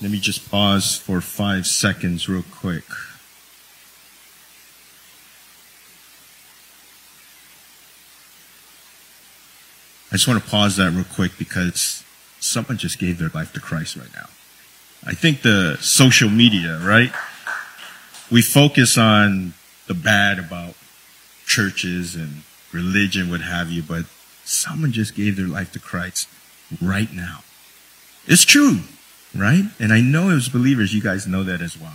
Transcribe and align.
Let 0.00 0.12
me 0.12 0.20
just 0.20 0.48
pause 0.48 0.96
for 0.96 1.20
five 1.20 1.66
seconds 1.66 2.28
real 2.28 2.44
quick. 2.52 2.84
I 10.10 10.16
just 10.16 10.28
want 10.28 10.42
to 10.42 10.48
pause 10.48 10.76
that 10.76 10.92
real 10.92 11.04
quick 11.04 11.32
because 11.36 12.04
someone 12.38 12.78
just 12.78 13.00
gave 13.00 13.18
their 13.18 13.30
life 13.30 13.52
to 13.54 13.60
Christ 13.60 13.96
right 13.96 14.12
now. 14.14 14.28
I 15.04 15.14
think 15.14 15.42
the 15.42 15.76
social 15.80 16.30
media, 16.30 16.78
right? 16.78 17.12
We 18.30 18.40
focus 18.40 18.96
on 18.96 19.54
the 19.88 19.94
bad 19.94 20.38
about 20.38 20.74
churches 21.44 22.14
and 22.14 22.42
religion, 22.72 23.30
what 23.30 23.40
have 23.40 23.70
you, 23.70 23.82
but 23.82 24.04
someone 24.44 24.92
just 24.92 25.14
gave 25.16 25.36
their 25.36 25.46
life 25.46 25.72
to 25.72 25.80
Christ 25.80 26.28
right 26.80 27.12
now. 27.12 27.40
It's 28.26 28.44
true, 28.44 28.80
right? 29.34 29.64
And 29.78 29.92
I 29.92 30.00
know 30.00 30.30
as 30.30 30.48
believers, 30.48 30.94
you 30.94 31.02
guys 31.02 31.26
know 31.26 31.42
that 31.44 31.60
as 31.60 31.78
well. 31.78 31.94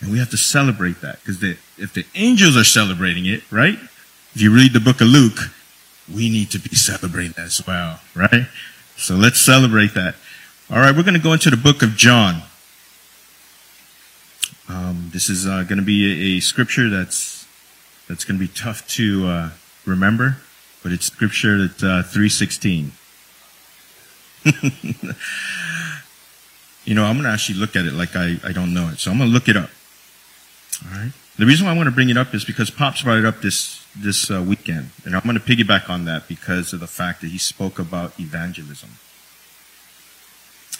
And 0.00 0.12
we 0.12 0.18
have 0.18 0.30
to 0.30 0.36
celebrate 0.36 1.00
that 1.00 1.18
because 1.20 1.42
if 1.42 1.92
the 1.92 2.06
angels 2.14 2.56
are 2.56 2.64
celebrating 2.64 3.26
it, 3.26 3.50
right? 3.50 3.78
If 4.34 4.42
you 4.42 4.54
read 4.54 4.72
the 4.72 4.80
book 4.80 5.00
of 5.00 5.08
Luke, 5.08 5.38
we 6.12 6.30
need 6.30 6.50
to 6.52 6.58
be 6.58 6.74
celebrating 6.76 7.32
that 7.32 7.46
as 7.46 7.66
well, 7.66 8.00
right? 8.14 8.46
So 8.96 9.14
let's 9.14 9.40
celebrate 9.40 9.94
that. 9.94 10.14
All 10.70 10.78
right, 10.78 10.94
we're 10.94 11.02
going 11.02 11.14
to 11.14 11.20
go 11.20 11.32
into 11.32 11.50
the 11.50 11.56
book 11.56 11.82
of 11.82 11.96
John. 11.96 12.42
Um, 14.68 15.10
this 15.12 15.30
is 15.30 15.46
uh, 15.46 15.62
going 15.62 15.78
to 15.78 15.84
be 15.84 16.34
a, 16.34 16.36
a, 16.36 16.40
scripture 16.40 16.90
that's 16.90 17.46
that's 18.06 18.24
going 18.24 18.38
to 18.38 18.46
be 18.46 18.52
tough 18.52 18.86
to 18.88 19.26
uh, 19.26 19.50
remember, 19.86 20.36
but 20.82 20.92
it's 20.92 21.06
scripture 21.06 21.64
at 21.64 21.82
uh, 21.82 22.02
three 22.02 22.28
sixteen. 22.28 22.92
you 26.88 26.94
know, 26.94 27.04
I'm 27.04 27.16
going 27.16 27.24
to 27.24 27.30
actually 27.30 27.58
look 27.58 27.76
at 27.76 27.84
it 27.84 27.92
like 27.92 28.16
I, 28.16 28.36
I 28.42 28.52
don't 28.52 28.72
know 28.72 28.88
it, 28.88 28.98
so 28.98 29.10
I'm 29.10 29.18
going 29.18 29.28
to 29.28 29.34
look 29.34 29.46
it 29.46 29.58
up. 29.58 29.68
All 30.86 30.98
right. 30.98 31.12
The 31.36 31.44
reason 31.44 31.66
why 31.66 31.74
I 31.74 31.76
want 31.76 31.86
to 31.86 31.94
bring 31.94 32.08
it 32.08 32.16
up 32.16 32.32
is 32.34 32.46
because 32.46 32.70
Pops 32.70 33.02
brought 33.02 33.18
it 33.18 33.26
up 33.26 33.42
this 33.42 33.84
this 33.94 34.30
uh, 34.30 34.42
weekend, 34.42 34.90
and 35.04 35.14
I'm 35.14 35.20
going 35.20 35.38
to 35.38 35.40
piggyback 35.40 35.90
on 35.90 36.06
that 36.06 36.28
because 36.28 36.72
of 36.72 36.80
the 36.80 36.86
fact 36.86 37.20
that 37.20 37.26
he 37.26 37.36
spoke 37.36 37.78
about 37.78 38.18
evangelism, 38.18 38.92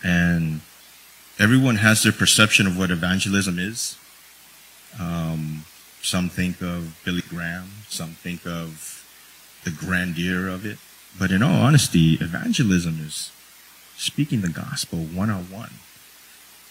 and 0.03 0.63
everyone 1.39 1.77
has 1.77 2.03
their 2.05 2.13
perception 2.13 2.67
of 2.67 2.79
what 2.79 2.91
evangelism 2.91 3.59
is. 3.59 3.99
Um, 4.99 5.67
some 6.01 6.31
think 6.31 6.63
of 6.63 6.99
Billy 7.05 7.23
Graham, 7.29 7.69
some 7.89 8.13
think 8.13 8.47
of 8.47 9.05
the 9.65 9.71
grandeur 9.71 10.49
of 10.49 10.65
it, 10.65 10.79
but 11.19 11.31
in 11.31 11.43
all 11.43 11.61
honesty, 11.61 12.15
evangelism 12.15 12.99
is 13.05 13.31
speaking 13.99 14.41
the 14.41 14.49
gospel 14.49 15.01
one 15.01 15.29
on 15.29 15.51
one. 15.51 15.73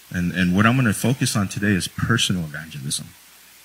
And 0.09 0.31
and 0.31 0.55
what 0.55 0.65
I'm 0.65 0.75
going 0.75 0.87
to 0.87 0.93
focus 0.93 1.35
on 1.35 1.47
today 1.47 1.73
is 1.73 1.87
personal 1.87 2.43
evangelism. 2.43 3.07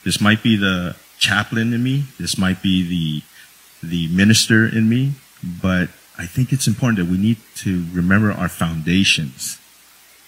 This 0.04 0.20
might 0.20 0.42
be 0.42 0.56
the 0.56 0.96
chaplain 1.18 1.72
in 1.72 1.82
me. 1.82 2.04
This 2.18 2.36
might 2.36 2.62
be 2.62 2.82
the 2.86 3.86
the 3.86 4.08
minister 4.14 4.66
in 4.66 4.88
me. 4.88 5.12
But 5.42 5.88
I 6.18 6.26
think 6.26 6.52
it's 6.52 6.66
important 6.66 6.98
that 6.98 7.10
we 7.10 7.18
need 7.18 7.38
to 7.56 7.84
remember 7.92 8.32
our 8.32 8.48
foundations 8.48 9.58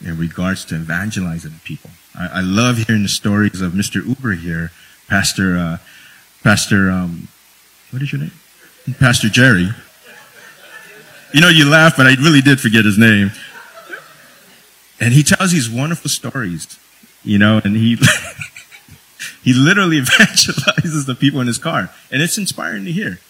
in 0.05 0.19
regards 0.19 0.65
to 0.67 0.77
evangelizing 0.77 1.61
people. 1.65 1.91
I, 2.15 2.39
I 2.39 2.41
love 2.41 2.79
hearing 2.79 3.03
the 3.03 3.09
stories 3.09 3.61
of 3.61 3.73
Mr. 3.73 4.07
Uber 4.07 4.33
here, 4.33 4.71
Pastor 5.09 5.57
uh, 5.57 5.79
Pastor 6.43 6.91
um, 6.91 7.29
what 7.91 8.03
is 8.03 8.13
your 8.13 8.21
name? 8.21 8.33
Pastor 8.99 9.29
Jerry. 9.29 9.69
You 11.33 11.41
know, 11.41 11.49
you 11.49 11.69
laugh, 11.69 11.97
but 11.97 12.07
I 12.07 12.15
really 12.15 12.41
did 12.41 12.61
forget 12.61 12.85
his 12.85 12.99
name. 12.99 13.33
And 15.01 15.13
he 15.13 15.23
tells 15.23 15.53
these 15.53 15.69
wonderful 15.69 16.09
stories, 16.09 16.79
you 17.25 17.39
know, 17.39 17.61
and 17.65 17.77
he 17.77 17.99
He 19.45 19.53
literally 19.53 20.01
evangelizes 20.01 21.07
the 21.07 21.15
people 21.15 21.41
in 21.41 21.47
his 21.47 21.59
car. 21.59 21.91
And 22.11 22.23
it's 22.23 22.39
inspiring 22.39 22.87
to 22.87 22.93
hear, 22.93 23.21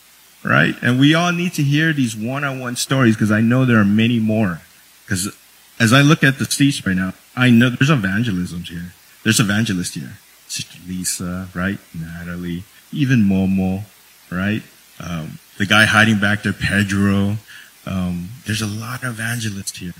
right? 0.45 0.75
And 0.81 0.99
we 1.01 1.15
all 1.15 1.33
need 1.33 1.55
to 1.55 1.63
hear 1.63 1.93
these 1.93 2.17
one-on-one 2.17 2.77
stories 2.77 3.17
because 3.17 3.33
I 3.33 3.41
know 3.41 3.65
there 3.65 3.79
are 3.79 3.85
many 3.85 4.21
more. 4.21 4.61
Because 5.05 5.37
as 5.81 5.93
I 5.93 6.03
look 6.03 6.23
at 6.23 6.39
the 6.39 6.45
seats 6.45 6.87
right 6.87 6.97
now, 6.97 7.15
I 7.37 7.51
know 7.51 7.69
there's 7.69 7.91
evangelisms 7.91 8.69
here. 8.69 8.93
There's 9.25 9.41
evangelists 9.41 9.95
here. 9.95 10.19
Sister 10.47 10.79
Lisa, 10.87 11.49
right? 11.53 11.79
Natalie, 11.93 12.63
even 12.93 13.25
Momo, 13.25 13.83
right? 14.31 14.63
Um, 15.01 15.39
the 15.59 15.67
guy 15.67 15.85
hiding 15.85 16.21
back 16.21 16.45
there, 16.45 16.53
Pedro. 16.53 17.39
Um, 17.87 18.29
there's 18.47 18.63
a 18.63 18.67
lot 18.67 19.03
of 19.03 19.15
evangelists 19.15 19.79
here 19.79 19.95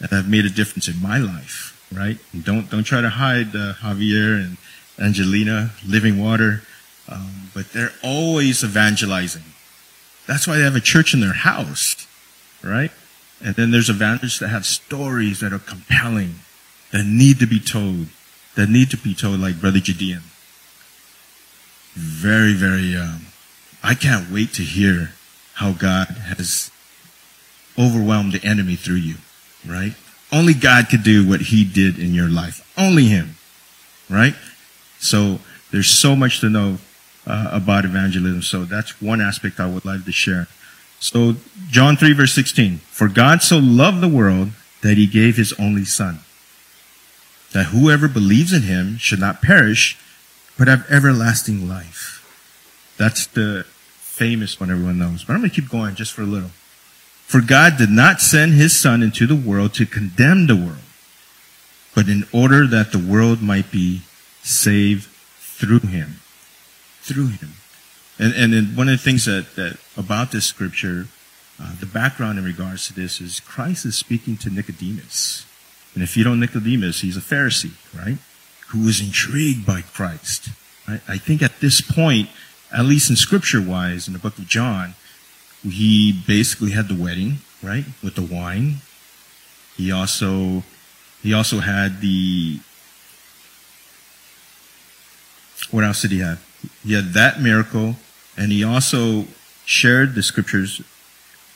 that 0.00 0.10
have 0.10 0.28
made 0.28 0.44
a 0.44 0.50
difference 0.50 0.88
in 0.88 1.00
my 1.00 1.18
life, 1.18 1.80
right? 1.92 2.18
And 2.32 2.44
don't 2.44 2.70
don't 2.70 2.84
try 2.84 3.00
to 3.00 3.10
hide 3.10 3.54
uh, 3.54 3.74
Javier 3.74 4.42
and 4.42 4.56
Angelina, 4.98 5.72
Living 5.86 6.22
Water, 6.22 6.62
um, 7.08 7.50
but 7.54 7.72
they're 7.72 7.92
always 8.02 8.62
evangelizing. 8.64 9.44
That's 10.26 10.46
why 10.46 10.56
they 10.56 10.62
have 10.62 10.76
a 10.76 10.80
church 10.80 11.12
in 11.14 11.20
their 11.20 11.34
house, 11.34 12.06
right? 12.62 12.90
And 13.42 13.54
then 13.56 13.70
there's 13.70 13.90
evangelists 13.90 14.38
that 14.38 14.48
have 14.48 14.64
stories 14.64 15.40
that 15.40 15.52
are 15.52 15.58
compelling, 15.58 16.36
that 16.92 17.04
need 17.04 17.38
to 17.40 17.46
be 17.46 17.60
told, 17.60 18.06
that 18.54 18.68
need 18.70 18.90
to 18.90 18.96
be 18.96 19.14
told, 19.14 19.40
like 19.40 19.60
Brother 19.60 19.80
Judean. 19.80 20.22
Very, 21.92 22.54
very, 22.54 22.96
um, 22.96 23.26
I 23.82 23.94
can't 23.94 24.30
wait 24.30 24.52
to 24.54 24.62
hear 24.62 25.12
how 25.54 25.72
God 25.72 26.08
has 26.08 26.70
overwhelmed 27.78 28.32
the 28.32 28.44
enemy 28.44 28.76
through 28.76 28.96
you, 28.96 29.16
right? 29.66 29.94
Only 30.32 30.54
God 30.54 30.88
could 30.88 31.02
do 31.02 31.28
what 31.28 31.40
he 31.40 31.64
did 31.64 31.98
in 31.98 32.14
your 32.14 32.28
life. 32.28 32.60
Only 32.76 33.04
him, 33.04 33.36
right? 34.10 34.34
So 34.98 35.38
there's 35.70 35.88
so 35.88 36.16
much 36.16 36.40
to 36.40 36.50
know 36.50 36.78
uh, 37.26 37.50
about 37.52 37.84
evangelism. 37.84 38.42
So 38.42 38.64
that's 38.64 39.00
one 39.00 39.20
aspect 39.20 39.60
I 39.60 39.68
would 39.68 39.84
like 39.84 40.04
to 40.04 40.12
share. 40.12 40.48
So 40.98 41.36
John 41.68 41.96
3 41.96 42.12
verse 42.14 42.32
16. 42.34 42.78
For 42.78 43.08
God 43.08 43.42
so 43.42 43.58
loved 43.58 44.00
the 44.00 44.08
world 44.08 44.50
that 44.82 44.96
he 44.96 45.06
gave 45.06 45.36
his 45.36 45.52
only 45.58 45.84
son. 45.84 46.20
That 47.52 47.66
whoever 47.66 48.08
believes 48.08 48.52
in 48.52 48.62
him 48.62 48.98
should 48.98 49.20
not 49.20 49.40
perish, 49.40 49.98
but 50.58 50.68
have 50.68 50.90
everlasting 50.90 51.68
life. 51.68 52.20
That's 52.96 53.26
the 53.26 53.64
famous 53.66 54.58
one 54.58 54.70
everyone 54.70 54.98
knows. 54.98 55.24
But 55.24 55.34
I'm 55.34 55.40
going 55.40 55.50
to 55.50 55.60
keep 55.60 55.70
going 55.70 55.94
just 55.94 56.12
for 56.12 56.22
a 56.22 56.26
little. 56.26 56.50
For 57.34 57.40
God 57.40 57.78
did 57.78 57.90
not 57.90 58.20
send 58.20 58.52
his 58.52 58.78
son 58.78 59.02
into 59.02 59.26
the 59.26 59.34
world 59.34 59.74
to 59.74 59.86
condemn 59.86 60.46
the 60.46 60.54
world, 60.54 60.86
but 61.92 62.08
in 62.08 62.28
order 62.32 62.64
that 62.64 62.92
the 62.92 62.98
world 63.00 63.42
might 63.42 63.72
be 63.72 64.02
saved 64.44 65.08
through 65.40 65.80
him. 65.80 66.20
Through 67.00 67.30
him. 67.30 67.54
And, 68.20 68.54
and 68.54 68.76
one 68.76 68.88
of 68.88 68.92
the 68.92 69.02
things 69.02 69.24
that, 69.24 69.56
that 69.56 69.78
about 69.96 70.30
this 70.30 70.46
scripture, 70.46 71.08
uh, 71.60 71.74
the 71.80 71.86
background 71.86 72.38
in 72.38 72.44
regards 72.44 72.86
to 72.86 72.94
this 72.94 73.20
is 73.20 73.40
Christ 73.40 73.84
is 73.84 73.98
speaking 73.98 74.36
to 74.36 74.48
Nicodemus. 74.48 75.44
And 75.94 76.04
if 76.04 76.16
you 76.16 76.22
don't 76.22 76.38
know 76.38 76.46
Nicodemus, 76.46 77.00
he's 77.00 77.16
a 77.16 77.20
Pharisee, 77.20 77.74
right? 77.98 78.18
Who 78.68 78.84
was 78.84 79.00
intrigued 79.00 79.66
by 79.66 79.80
Christ. 79.80 80.50
I, 80.86 81.00
I 81.08 81.18
think 81.18 81.42
at 81.42 81.58
this 81.58 81.80
point, 81.80 82.28
at 82.72 82.84
least 82.84 83.10
in 83.10 83.16
scripture 83.16 83.60
wise, 83.60 84.06
in 84.06 84.12
the 84.12 84.20
book 84.20 84.38
of 84.38 84.46
John, 84.46 84.94
he 85.64 86.12
basically 86.26 86.72
had 86.72 86.88
the 86.88 86.94
wedding, 86.94 87.38
right? 87.62 87.84
With 88.02 88.14
the 88.14 88.22
wine. 88.22 88.76
He 89.76 89.90
also, 89.90 90.62
he 91.22 91.32
also 91.32 91.58
had 91.60 92.00
the 92.00 92.60
what 95.70 95.84
else 95.84 96.02
did 96.02 96.12
he 96.12 96.20
have? 96.20 96.44
He 96.84 96.94
had 96.94 97.12
that 97.14 97.40
miracle, 97.40 97.96
and 98.36 98.52
he 98.52 98.62
also 98.62 99.26
shared 99.64 100.14
the 100.14 100.22
scriptures 100.22 100.80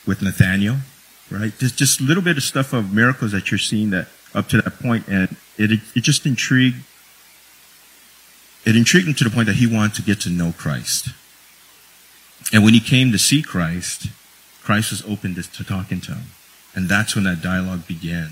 with 0.06 0.22
Nathaniel, 0.22 0.78
right? 1.30 1.56
Just 1.58 1.76
just 1.76 2.00
a 2.00 2.04
little 2.04 2.22
bit 2.22 2.36
of 2.36 2.42
stuff 2.42 2.72
of 2.72 2.92
miracles 2.92 3.32
that 3.32 3.50
you're 3.50 3.58
seeing 3.58 3.90
that 3.90 4.08
up 4.34 4.48
to 4.48 4.60
that 4.62 4.78
point, 4.80 5.06
and 5.08 5.36
it 5.56 5.80
it 5.94 6.00
just 6.00 6.26
intrigued. 6.26 6.78
It 8.64 8.76
intrigued 8.76 9.08
him 9.08 9.14
to 9.14 9.24
the 9.24 9.30
point 9.30 9.46
that 9.46 9.56
he 9.56 9.66
wanted 9.66 9.94
to 9.94 10.02
get 10.02 10.20
to 10.22 10.30
know 10.30 10.52
Christ. 10.56 11.10
And 12.52 12.64
when 12.64 12.74
he 12.74 12.80
came 12.80 13.12
to 13.12 13.18
see 13.18 13.42
Christ, 13.42 14.08
Christ 14.62 14.90
was 14.90 15.04
open 15.04 15.34
to, 15.34 15.42
to 15.42 15.64
talking 15.64 16.00
to 16.02 16.12
him. 16.12 16.24
And 16.74 16.88
that's 16.88 17.14
when 17.14 17.24
that 17.24 17.42
dialogue 17.42 17.86
began 17.86 18.30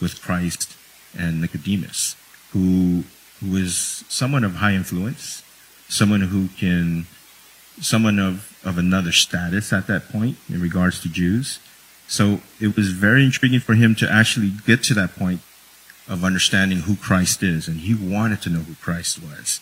with 0.00 0.20
Christ 0.22 0.76
and 1.18 1.40
Nicodemus, 1.40 2.16
who 2.52 3.04
who 3.40 3.56
is 3.56 4.04
someone 4.08 4.44
of 4.44 4.56
high 4.56 4.72
influence, 4.72 5.42
someone 5.88 6.22
who 6.22 6.48
can, 6.58 7.06
someone 7.80 8.18
of, 8.18 8.56
of 8.64 8.78
another 8.78 9.12
status 9.12 9.72
at 9.72 9.86
that 9.86 10.08
point 10.08 10.36
in 10.48 10.60
regards 10.60 11.00
to 11.02 11.08
Jews. 11.08 11.58
So 12.08 12.40
it 12.60 12.76
was 12.76 12.92
very 12.92 13.24
intriguing 13.24 13.60
for 13.60 13.74
him 13.74 13.94
to 13.96 14.10
actually 14.10 14.52
get 14.66 14.82
to 14.84 14.94
that 14.94 15.16
point 15.16 15.40
of 16.08 16.24
understanding 16.24 16.80
who 16.80 16.96
Christ 16.96 17.42
is, 17.42 17.68
and 17.68 17.80
he 17.80 17.94
wanted 17.94 18.40
to 18.42 18.50
know 18.50 18.60
who 18.60 18.74
Christ 18.76 19.20
was. 19.20 19.60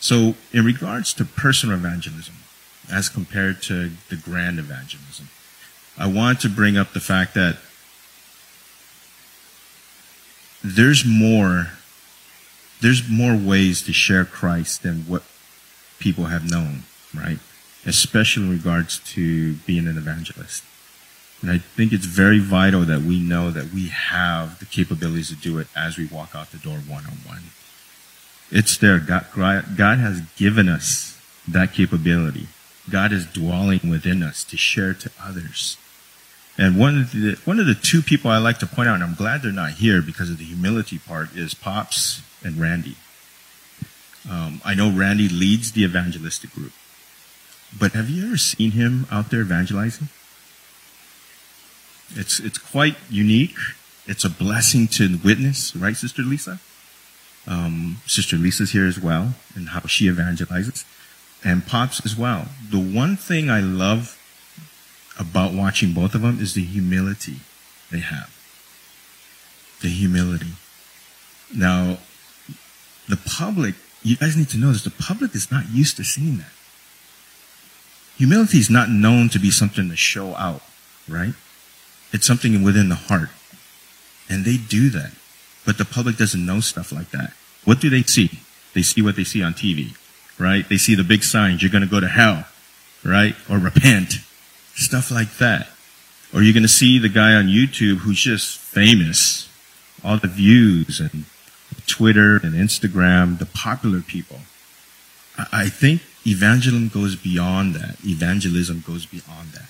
So 0.00 0.34
in 0.52 0.64
regards 0.64 1.12
to 1.14 1.24
personal 1.24 1.76
evangelism, 1.76 2.36
as 2.90 3.08
compared 3.08 3.62
to 3.62 3.90
the 4.08 4.16
grand 4.16 4.58
evangelism, 4.58 5.28
I 5.98 6.06
want 6.06 6.40
to 6.40 6.48
bring 6.48 6.76
up 6.76 6.92
the 6.92 7.00
fact 7.00 7.34
that 7.34 7.58
there's 10.64 11.04
more 11.04 11.68
there's 12.80 13.08
more 13.08 13.36
ways 13.36 13.82
to 13.82 13.92
share 13.92 14.24
Christ 14.24 14.82
than 14.82 15.02
what 15.02 15.22
people 16.00 16.24
have 16.24 16.50
known, 16.50 16.82
right? 17.14 17.38
Especially 17.86 18.42
in 18.42 18.50
regards 18.50 18.98
to 19.12 19.54
being 19.66 19.86
an 19.86 19.96
evangelist. 19.96 20.64
And 21.40 21.50
I 21.50 21.58
think 21.58 21.92
it's 21.92 22.06
very 22.06 22.40
vital 22.40 22.82
that 22.82 23.02
we 23.02 23.20
know 23.20 23.50
that 23.50 23.72
we 23.72 23.88
have 23.88 24.58
the 24.58 24.64
capabilities 24.64 25.28
to 25.28 25.36
do 25.36 25.58
it 25.58 25.68
as 25.76 25.96
we 25.96 26.06
walk 26.06 26.34
out 26.34 26.50
the 26.50 26.58
door 26.58 26.78
one 26.78 27.04
on 27.06 27.18
one. 27.26 27.42
It's 28.50 28.76
there. 28.76 28.98
God, 28.98 29.26
God 29.34 29.98
has 29.98 30.20
given 30.36 30.68
us 30.68 31.18
that 31.48 31.72
capability. 31.72 32.48
God 32.90 33.12
is 33.12 33.26
dwelling 33.26 33.88
within 33.88 34.22
us 34.22 34.44
to 34.44 34.56
share 34.56 34.94
to 34.94 35.10
others. 35.22 35.76
And 36.58 36.78
one 36.78 36.98
of 36.98 37.12
the 37.12 37.38
one 37.44 37.58
of 37.58 37.66
the 37.66 37.74
two 37.74 38.02
people 38.02 38.30
I 38.30 38.38
like 38.38 38.58
to 38.58 38.66
point 38.66 38.88
out, 38.88 38.96
and 38.96 39.04
I'm 39.04 39.14
glad 39.14 39.42
they're 39.42 39.52
not 39.52 39.72
here 39.72 40.02
because 40.02 40.30
of 40.30 40.38
the 40.38 40.44
humility 40.44 40.98
part, 40.98 41.34
is 41.34 41.54
Pops 41.54 42.22
and 42.44 42.58
Randy. 42.58 42.96
Um, 44.30 44.60
I 44.64 44.74
know 44.74 44.90
Randy 44.90 45.28
leads 45.28 45.72
the 45.72 45.84
evangelistic 45.84 46.52
group, 46.52 46.72
but 47.78 47.92
have 47.92 48.10
you 48.10 48.26
ever 48.26 48.36
seen 48.36 48.72
him 48.72 49.06
out 49.10 49.30
there 49.30 49.40
evangelizing? 49.40 50.08
It's 52.14 52.38
it's 52.38 52.58
quite 52.58 52.96
unique. 53.08 53.56
It's 54.06 54.24
a 54.24 54.30
blessing 54.30 54.88
to 54.88 55.18
witness, 55.24 55.74
right, 55.74 55.96
Sister 55.96 56.22
Lisa? 56.22 56.60
Um, 57.46 57.98
Sister 58.06 58.36
Lisa's 58.36 58.72
here 58.72 58.86
as 58.86 59.00
well, 59.00 59.34
and 59.54 59.70
how 59.70 59.80
she 59.86 60.08
evangelizes, 60.08 60.84
and 61.44 61.66
Pops 61.66 62.04
as 62.04 62.16
well. 62.16 62.48
The 62.70 62.78
one 62.78 63.16
thing 63.16 63.50
I 63.50 63.60
love 63.60 64.18
about 65.18 65.52
watching 65.52 65.92
both 65.92 66.14
of 66.14 66.22
them 66.22 66.40
is 66.40 66.54
the 66.54 66.64
humility 66.64 67.36
they 67.90 68.00
have. 68.00 68.34
The 69.80 69.88
humility. 69.88 70.52
Now, 71.54 71.98
the 73.08 73.16
public, 73.16 73.74
you 74.02 74.16
guys 74.16 74.36
need 74.36 74.48
to 74.50 74.58
know 74.58 74.72
this, 74.72 74.84
the 74.84 74.90
public 74.90 75.34
is 75.34 75.50
not 75.50 75.68
used 75.70 75.96
to 75.96 76.04
seeing 76.04 76.38
that. 76.38 76.52
Humility 78.16 78.58
is 78.58 78.70
not 78.70 78.88
known 78.88 79.28
to 79.30 79.38
be 79.38 79.50
something 79.50 79.88
to 79.88 79.96
show 79.96 80.34
out, 80.36 80.62
right? 81.08 81.34
It's 82.12 82.26
something 82.26 82.62
within 82.62 82.88
the 82.88 82.94
heart. 82.94 83.30
And 84.28 84.44
they 84.44 84.56
do 84.56 84.90
that. 84.90 85.12
But 85.64 85.78
the 85.78 85.84
public 85.84 86.16
doesn't 86.16 86.44
know 86.44 86.60
stuff 86.60 86.92
like 86.92 87.10
that. 87.10 87.32
What 87.64 87.80
do 87.80 87.90
they 87.90 88.02
see? 88.02 88.40
They 88.74 88.82
see 88.82 89.02
what 89.02 89.16
they 89.16 89.24
see 89.24 89.42
on 89.42 89.54
TV, 89.54 89.96
right? 90.42 90.68
They 90.68 90.76
see 90.76 90.94
the 90.94 91.04
big 91.04 91.22
signs, 91.22 91.62
you're 91.62 91.70
going 91.70 91.84
to 91.84 91.88
go 91.88 92.00
to 92.00 92.08
hell, 92.08 92.46
right? 93.04 93.34
Or 93.48 93.58
repent. 93.58 94.14
Stuff 94.74 95.10
like 95.10 95.36
that. 95.38 95.68
Or 96.34 96.42
you're 96.42 96.54
going 96.54 96.62
to 96.62 96.68
see 96.68 96.98
the 96.98 97.08
guy 97.08 97.34
on 97.34 97.46
YouTube 97.46 97.98
who's 97.98 98.20
just 98.20 98.58
famous. 98.58 99.48
All 100.02 100.16
the 100.16 100.26
views 100.26 100.98
and 100.98 101.26
Twitter 101.86 102.36
and 102.36 102.54
Instagram, 102.54 103.38
the 103.38 103.46
popular 103.46 104.00
people. 104.00 104.40
I 105.52 105.68
think 105.68 106.02
evangelism 106.26 106.88
goes 106.88 107.16
beyond 107.16 107.74
that. 107.74 107.96
Evangelism 108.04 108.82
goes 108.86 109.06
beyond 109.06 109.52
that. 109.52 109.68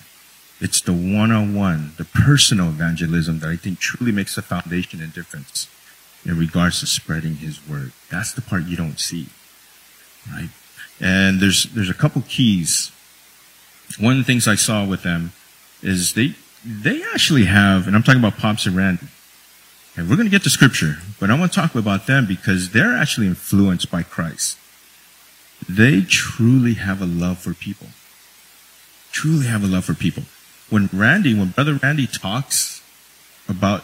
It's 0.59 0.81
the 0.81 0.93
one-on-one, 0.93 1.93
the 1.97 2.05
personal 2.05 2.69
evangelism 2.69 3.39
that 3.39 3.49
I 3.49 3.57
think 3.57 3.79
truly 3.79 4.11
makes 4.11 4.37
a 4.37 4.41
foundation 4.41 5.01
and 5.01 5.13
difference 5.13 5.67
in 6.25 6.37
regards 6.37 6.79
to 6.79 6.87
spreading 6.87 7.35
his 7.35 7.59
word. 7.67 7.91
That's 8.09 8.31
the 8.31 8.41
part 8.41 8.63
you 8.63 8.77
don't 8.77 8.99
see. 8.99 9.27
Right? 10.31 10.49
And 11.03 11.39
there's 11.39 11.65
there's 11.65 11.89
a 11.89 11.93
couple 11.93 12.23
keys 12.27 12.93
one 13.99 14.13
of 14.13 14.17
the 14.17 14.23
things 14.23 14.47
I 14.47 14.55
saw 14.55 14.85
with 14.85 15.03
them 15.03 15.33
is 15.81 16.13
they 16.13 16.35
they 16.65 17.03
actually 17.13 17.45
have, 17.45 17.87
and 17.87 17.95
I'm 17.95 18.03
talking 18.03 18.21
about 18.21 18.37
Pops 18.37 18.65
and 18.65 18.75
Randy. 18.75 19.07
And 19.95 20.09
we're 20.09 20.15
going 20.15 20.27
to 20.27 20.31
get 20.31 20.43
to 20.43 20.49
scripture, 20.49 20.97
but 21.19 21.29
I 21.29 21.37
want 21.37 21.51
to 21.53 21.59
talk 21.59 21.75
about 21.75 22.07
them 22.07 22.25
because 22.25 22.71
they're 22.71 22.95
actually 22.95 23.27
influenced 23.27 23.91
by 23.91 24.01
Christ. 24.01 24.57
They 25.69 26.01
truly 26.01 26.75
have 26.75 26.99
a 27.01 27.05
love 27.05 27.37
for 27.37 27.53
people. 27.53 27.87
Truly 29.11 29.45
have 29.45 29.63
a 29.63 29.67
love 29.67 29.85
for 29.85 29.93
people. 29.93 30.23
When 30.69 30.89
Randy, 30.91 31.37
when 31.37 31.49
Brother 31.49 31.75
Randy 31.75 32.07
talks 32.07 32.81
about 33.47 33.83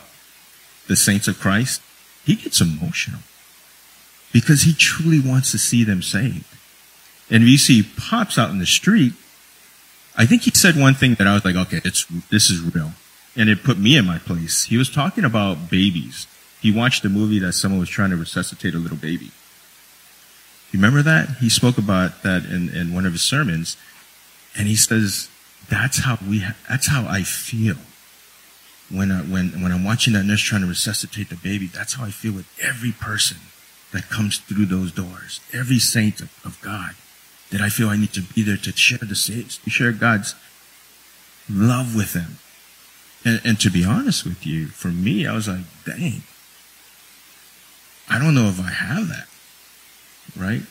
the 0.88 0.96
saints 0.96 1.28
of 1.28 1.40
Christ, 1.40 1.82
he 2.26 2.34
gets 2.34 2.60
emotional 2.60 3.20
because 4.34 4.64
he 4.64 4.74
truly 4.74 5.20
wants 5.20 5.52
to 5.52 5.60
see 5.60 5.84
them 5.84 6.02
saved. 6.02 6.46
And 7.30 7.44
you 7.44 7.58
see 7.58 7.84
Pops 7.84 8.38
out 8.38 8.50
in 8.50 8.60
the 8.60 8.66
street, 8.66 9.14
I 10.18 10.26
think 10.26 10.44
he 10.44 10.52
said 10.52 10.76
one 10.76 10.96
thing 10.96 11.16
that 11.16 11.28
I 11.28 11.34
was 11.34 11.46
like, 11.46 11.56
okay, 11.56 11.82
it's, 11.86 12.06
this 12.30 12.50
is 12.50 12.62
real. 12.62 12.92
And 13.36 13.50
it 13.50 13.64
put 13.64 13.78
me 13.78 13.96
in 13.96 14.06
my 14.06 14.18
place. 14.18 14.66
He 14.66 14.78
was 14.78 14.90
talking 14.90 15.24
about 15.24 15.70
babies. 15.70 16.28
He 16.60 16.72
watched 16.72 17.06
a 17.06 17.10
movie 17.10 17.40
that 17.40 17.54
someone 17.54 17.80
was 17.80 17.90
trying 17.90 18.10
to 18.10 18.18
resuscitate 18.18 18.74
a 18.74 18.80
little 18.80 18.98
baby. 18.98 19.32
You 20.72 20.80
remember 20.80 21.02
that? 21.04 21.38
He 21.38 21.50
spoke 21.50 21.78
about 21.78 22.22
that 22.24 22.46
in, 22.46 22.70
in 22.70 22.94
one 22.94 23.06
of 23.06 23.14
his 23.14 23.22
sermons. 23.22 23.78
And 24.58 24.68
he 24.68 24.76
says, 24.76 25.30
that's 25.70 26.00
how 26.00 26.18
we, 26.28 26.40
ha- 26.40 26.56
that's 26.68 26.88
how 26.88 27.08
I 27.08 27.22
feel 27.22 27.78
when, 28.92 29.12
I, 29.12 29.22
when, 29.22 29.62
when 29.62 29.72
I'm 29.72 29.84
watching 29.84 30.14
that 30.14 30.24
nurse 30.24 30.42
trying 30.42 30.62
to 30.62 30.68
resuscitate 30.68 31.30
the 31.30 31.36
baby. 31.38 31.68
That's 31.68 31.94
how 31.94 32.06
I 32.06 32.10
feel 32.10 32.34
with 32.34 32.48
every 32.62 32.92
person 32.92 33.38
that 33.94 34.10
comes 34.10 34.40
through 34.40 34.66
those 34.66 34.92
doors. 34.92 35.40
Every 35.54 35.80
saint 35.80 36.20
of, 36.20 36.30
of 36.44 36.60
God 36.62 36.96
that 37.52 37.62
I 37.62 37.70
feel 37.70 37.90
I 37.90 37.98
need 37.98 38.14
to 38.14 38.22
be 38.22 38.44
there 38.44 38.58
to 38.58 38.72
share 38.72 39.00
the 39.00 39.08
to 39.64 39.70
share 39.70 39.92
God's 39.92 40.36
love 41.50 41.96
with 41.96 42.14
them. 42.14 42.38
And, 43.26 43.42
and 43.44 43.60
to 43.60 43.70
be 43.70 43.84
honest 43.84 44.24
with 44.24 44.46
you, 44.46 44.68
for 44.68 44.90
me, 44.90 45.28
I 45.28 45.34
was 45.34 45.48
like, 45.48 45.62
dang, 45.86 46.24
I 48.10 48.18
don't 48.18 48.34
know 48.34 48.48
if 48.48 48.60
I 48.60 48.72
have 48.72 49.08
that, 49.10 49.28
right? 50.38 50.62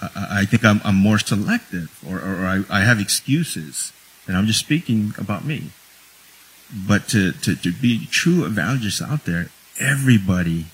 I, 0.00 0.40
I 0.40 0.44
think 0.44 0.64
I'm, 0.64 0.80
I'm, 0.84 0.94
more 0.94 1.18
selective 1.18 1.98
or, 2.08 2.18
or 2.18 2.46
I, 2.46 2.62
I, 2.70 2.80
have 2.80 3.00
excuses 3.00 3.92
and 4.26 4.36
I'm 4.36 4.46
just 4.46 4.60
speaking 4.60 5.12
about 5.18 5.44
me. 5.44 5.70
But 6.72 7.08
to, 7.08 7.32
to, 7.32 7.56
to 7.56 7.72
be 7.72 8.06
true 8.06 8.44
evangelists 8.44 9.02
out 9.02 9.24
there, 9.24 9.50
everybody 9.80 10.66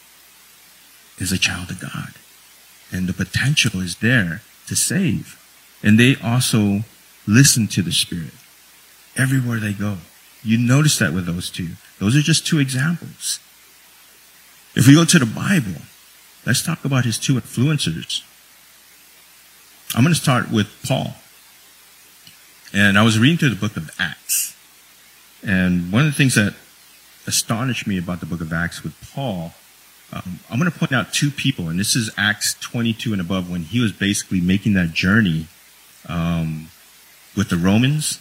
is 1.18 1.32
a 1.32 1.38
child 1.38 1.70
of 1.70 1.80
God 1.80 2.14
and 2.92 3.08
the 3.08 3.12
potential 3.12 3.80
is 3.80 3.96
there 3.96 4.42
to 4.66 4.76
save. 4.76 5.40
And 5.84 6.00
they 6.00 6.16
also 6.16 6.80
listen 7.26 7.68
to 7.68 7.82
the 7.82 7.92
Spirit 7.92 8.32
everywhere 9.16 9.60
they 9.60 9.74
go. 9.74 9.98
You 10.42 10.56
notice 10.56 10.98
that 10.98 11.12
with 11.12 11.26
those 11.26 11.50
two. 11.50 11.72
Those 11.98 12.16
are 12.16 12.22
just 12.22 12.46
two 12.46 12.58
examples. 12.58 13.38
If 14.74 14.88
we 14.88 14.94
go 14.94 15.04
to 15.04 15.18
the 15.18 15.26
Bible, 15.26 15.82
let's 16.46 16.62
talk 16.62 16.86
about 16.86 17.04
his 17.04 17.18
two 17.18 17.34
influencers. 17.34 18.22
I'm 19.94 20.02
going 20.02 20.14
to 20.14 20.20
start 20.20 20.50
with 20.50 20.68
Paul. 20.86 21.16
And 22.72 22.98
I 22.98 23.02
was 23.02 23.18
reading 23.18 23.36
through 23.36 23.50
the 23.50 23.60
book 23.60 23.76
of 23.76 23.90
Acts. 24.00 24.56
And 25.46 25.92
one 25.92 26.06
of 26.06 26.06
the 26.06 26.16
things 26.16 26.34
that 26.34 26.54
astonished 27.26 27.86
me 27.86 27.98
about 27.98 28.20
the 28.20 28.26
book 28.26 28.40
of 28.40 28.52
Acts 28.54 28.82
with 28.82 28.94
Paul, 29.14 29.52
um, 30.12 30.40
I'm 30.50 30.58
going 30.58 30.70
to 30.70 30.76
point 30.76 30.92
out 30.92 31.12
two 31.12 31.30
people, 31.30 31.68
and 31.68 31.78
this 31.78 31.94
is 31.94 32.10
Acts 32.16 32.54
22 32.60 33.12
and 33.12 33.20
above 33.20 33.50
when 33.50 33.62
he 33.62 33.80
was 33.80 33.92
basically 33.92 34.40
making 34.40 34.72
that 34.72 34.92
journey 34.92 35.46
um, 36.08 36.68
with 37.36 37.48
the 37.48 37.56
Romans 37.56 38.20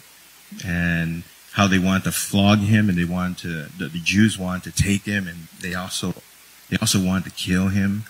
and 0.64 1.22
how 1.52 1.66
they 1.66 1.78
wanted 1.78 2.04
to 2.04 2.12
flog 2.12 2.58
him 2.58 2.88
and 2.88 2.98
they 2.98 3.04
wanted 3.04 3.38
to, 3.38 3.48
the, 3.78 3.88
the 3.88 4.00
Jews 4.00 4.38
wanted 4.38 4.74
to 4.74 4.82
take 4.82 5.04
him 5.04 5.28
and 5.28 5.48
they 5.60 5.74
also, 5.74 6.14
they 6.68 6.76
also 6.80 7.04
wanted 7.04 7.24
to 7.24 7.30
kill 7.30 7.68
him. 7.68 8.04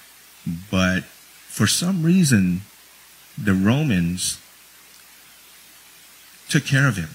But 0.71 1.05
for 1.05 1.67
some 1.67 2.03
reason, 2.03 2.63
the 3.37 3.55
Romans 3.55 4.41
took 6.49 6.65
care 6.65 6.89
of 6.89 6.97
him. 6.97 7.11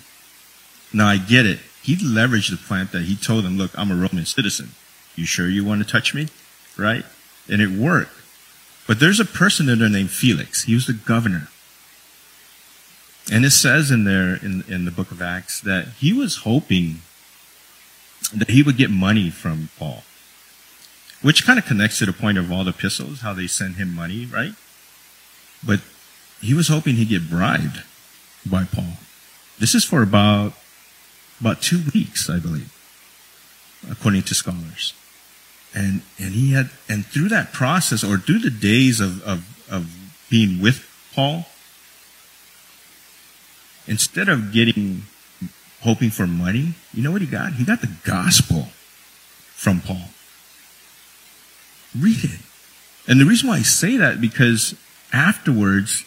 Now 0.94 1.08
I 1.08 1.18
get 1.18 1.46
it. 1.46 1.60
He 1.82 1.96
leveraged 1.96 2.51
the 2.51 2.58
plant 2.58 2.92
that 2.92 3.04
he 3.04 3.16
told 3.16 3.46
them, 3.46 3.58
look, 3.58 3.72
I'm 3.78 3.92
a 3.92 3.96
Roman 3.96 4.25
citizen. 4.25 4.72
You 5.16 5.25
sure 5.25 5.48
you 5.48 5.63
want 5.63 5.84
to 5.84 5.89
touch 5.89 6.13
me? 6.13 6.28
Right? 6.78 7.06
And 7.50 7.62
it 7.62 7.70
worked. 7.70 8.12
But 8.88 9.00
there's 9.00 9.20
a 9.20 9.25
person 9.25 9.70
in 9.70 9.80
there 9.80 9.89
named 9.89 10.10
Felix. 10.10 10.63
He 10.63 10.74
was 10.74 10.88
the 10.88 10.94
governor. 10.94 11.48
And 13.32 13.46
it 13.46 13.52
says 13.52 13.92
in 13.92 14.06
there 14.06 14.36
in, 14.36 14.64
in 14.68 14.86
the 14.86 14.92
book 14.92 15.12
of 15.12 15.22
Acts 15.22 15.62
that 15.62 15.90
he 16.00 16.14
was 16.14 16.38
hoping 16.38 17.02
that 18.34 18.50
he 18.50 18.64
would 18.64 18.78
get 18.78 18.90
money 18.90 19.30
from 19.30 19.70
Paul, 19.78 20.04
which 21.22 21.46
kind 21.46 21.60
of 21.60 21.66
connects 21.66 22.00
to 22.00 22.06
the 22.06 22.14
point 22.14 22.38
of 22.38 22.52
all 22.52 22.64
the 22.64 22.72
epistles, 22.72 23.22
how 23.22 23.34
they 23.34 23.48
send 23.48 23.76
him 23.76 23.94
money, 23.94 24.26
right? 24.26 24.54
But 25.66 25.82
he 26.42 26.54
was 26.54 26.70
hoping 26.70 26.96
he'd 26.96 27.10
get 27.10 27.30
bribed 27.30 27.84
by 28.46 28.64
Paul. 28.64 28.98
This 29.60 29.76
is 29.76 29.84
for 29.84 30.02
about, 30.02 30.54
about 31.40 31.62
two 31.62 31.84
weeks, 31.94 32.30
I 32.30 32.40
believe, 32.40 32.74
according 33.90 34.24
to 34.24 34.36
scholars. 34.36 34.94
And, 35.76 36.02
and 36.18 36.34
he 36.34 36.54
had, 36.54 36.72
and 36.88 37.06
through 37.06 37.30
that 37.30 37.54
process 37.54 38.04
or 38.04 38.18
through 38.18 38.40
the 38.40 38.50
days 38.50 39.00
of, 39.00 39.22
of, 39.24 39.68
of 39.70 39.94
being 40.30 40.62
with 40.62 40.88
Paul, 41.14 41.46
instead 43.89 44.29
of 44.29 44.53
getting 44.53 45.03
hoping 45.81 46.12
for 46.12 46.27
money, 46.27 46.75
you 46.93 47.03
know 47.03 47.12
what 47.12 47.22
he 47.22 47.27
got? 47.27 47.53
He 47.53 47.65
got 47.65 47.81
the 47.81 47.91
gospel 48.05 48.67
from 49.55 49.81
Paul. 49.81 50.10
Read 51.98 52.24
it. 52.24 52.39
And 53.08 53.19
the 53.19 53.25
reason 53.25 53.50
why 53.50 53.58
I 53.58 53.62
say 53.63 53.98
that 53.98 54.22
because 54.22 54.75
afterwards 55.12 56.05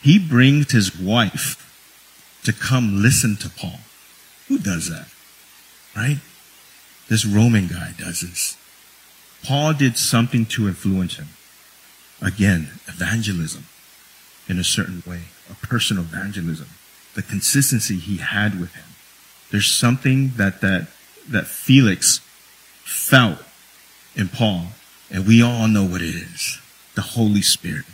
he 0.00 0.18
brings 0.18 0.70
his 0.70 0.96
wife 0.96 1.62
to 2.44 2.52
come 2.52 3.02
listen 3.02 3.36
to 3.36 3.50
Paul. 3.50 3.80
Who 4.46 4.58
does 4.58 4.88
that? 4.88 5.08
Right? 5.96 6.18
This 7.08 7.26
Roman 7.26 7.66
guy 7.66 7.92
does 7.98 8.20
this. 8.20 8.56
Paul 9.44 9.72
did 9.72 9.98
something 9.98 10.46
to 10.46 10.68
influence 10.68 11.16
him. 11.16 11.28
Again, 12.22 12.68
evangelism 12.86 13.64
in 14.48 14.58
a 14.58 14.64
certain 14.64 15.02
way, 15.06 15.22
a 15.50 15.66
personal 15.66 16.04
evangelism, 16.04 16.68
the 17.16 17.22
consistency 17.22 17.96
he 17.96 18.18
had 18.18 18.60
with 18.60 18.74
him. 18.74 18.84
There's 19.50 19.70
something 19.70 20.32
that, 20.36 20.60
that, 20.60 20.88
that 21.28 21.46
Felix 21.46 22.20
felt 22.84 23.38
in 24.14 24.28
Paul, 24.28 24.68
and 25.10 25.26
we 25.26 25.42
all 25.42 25.66
know 25.66 25.84
what 25.84 26.02
it 26.02 26.14
is. 26.14 26.60
The 26.94 27.02
Holy 27.02 27.42
Spirit. 27.42 27.84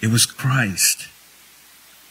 It 0.00 0.08
was 0.08 0.24
Christ. 0.24 1.08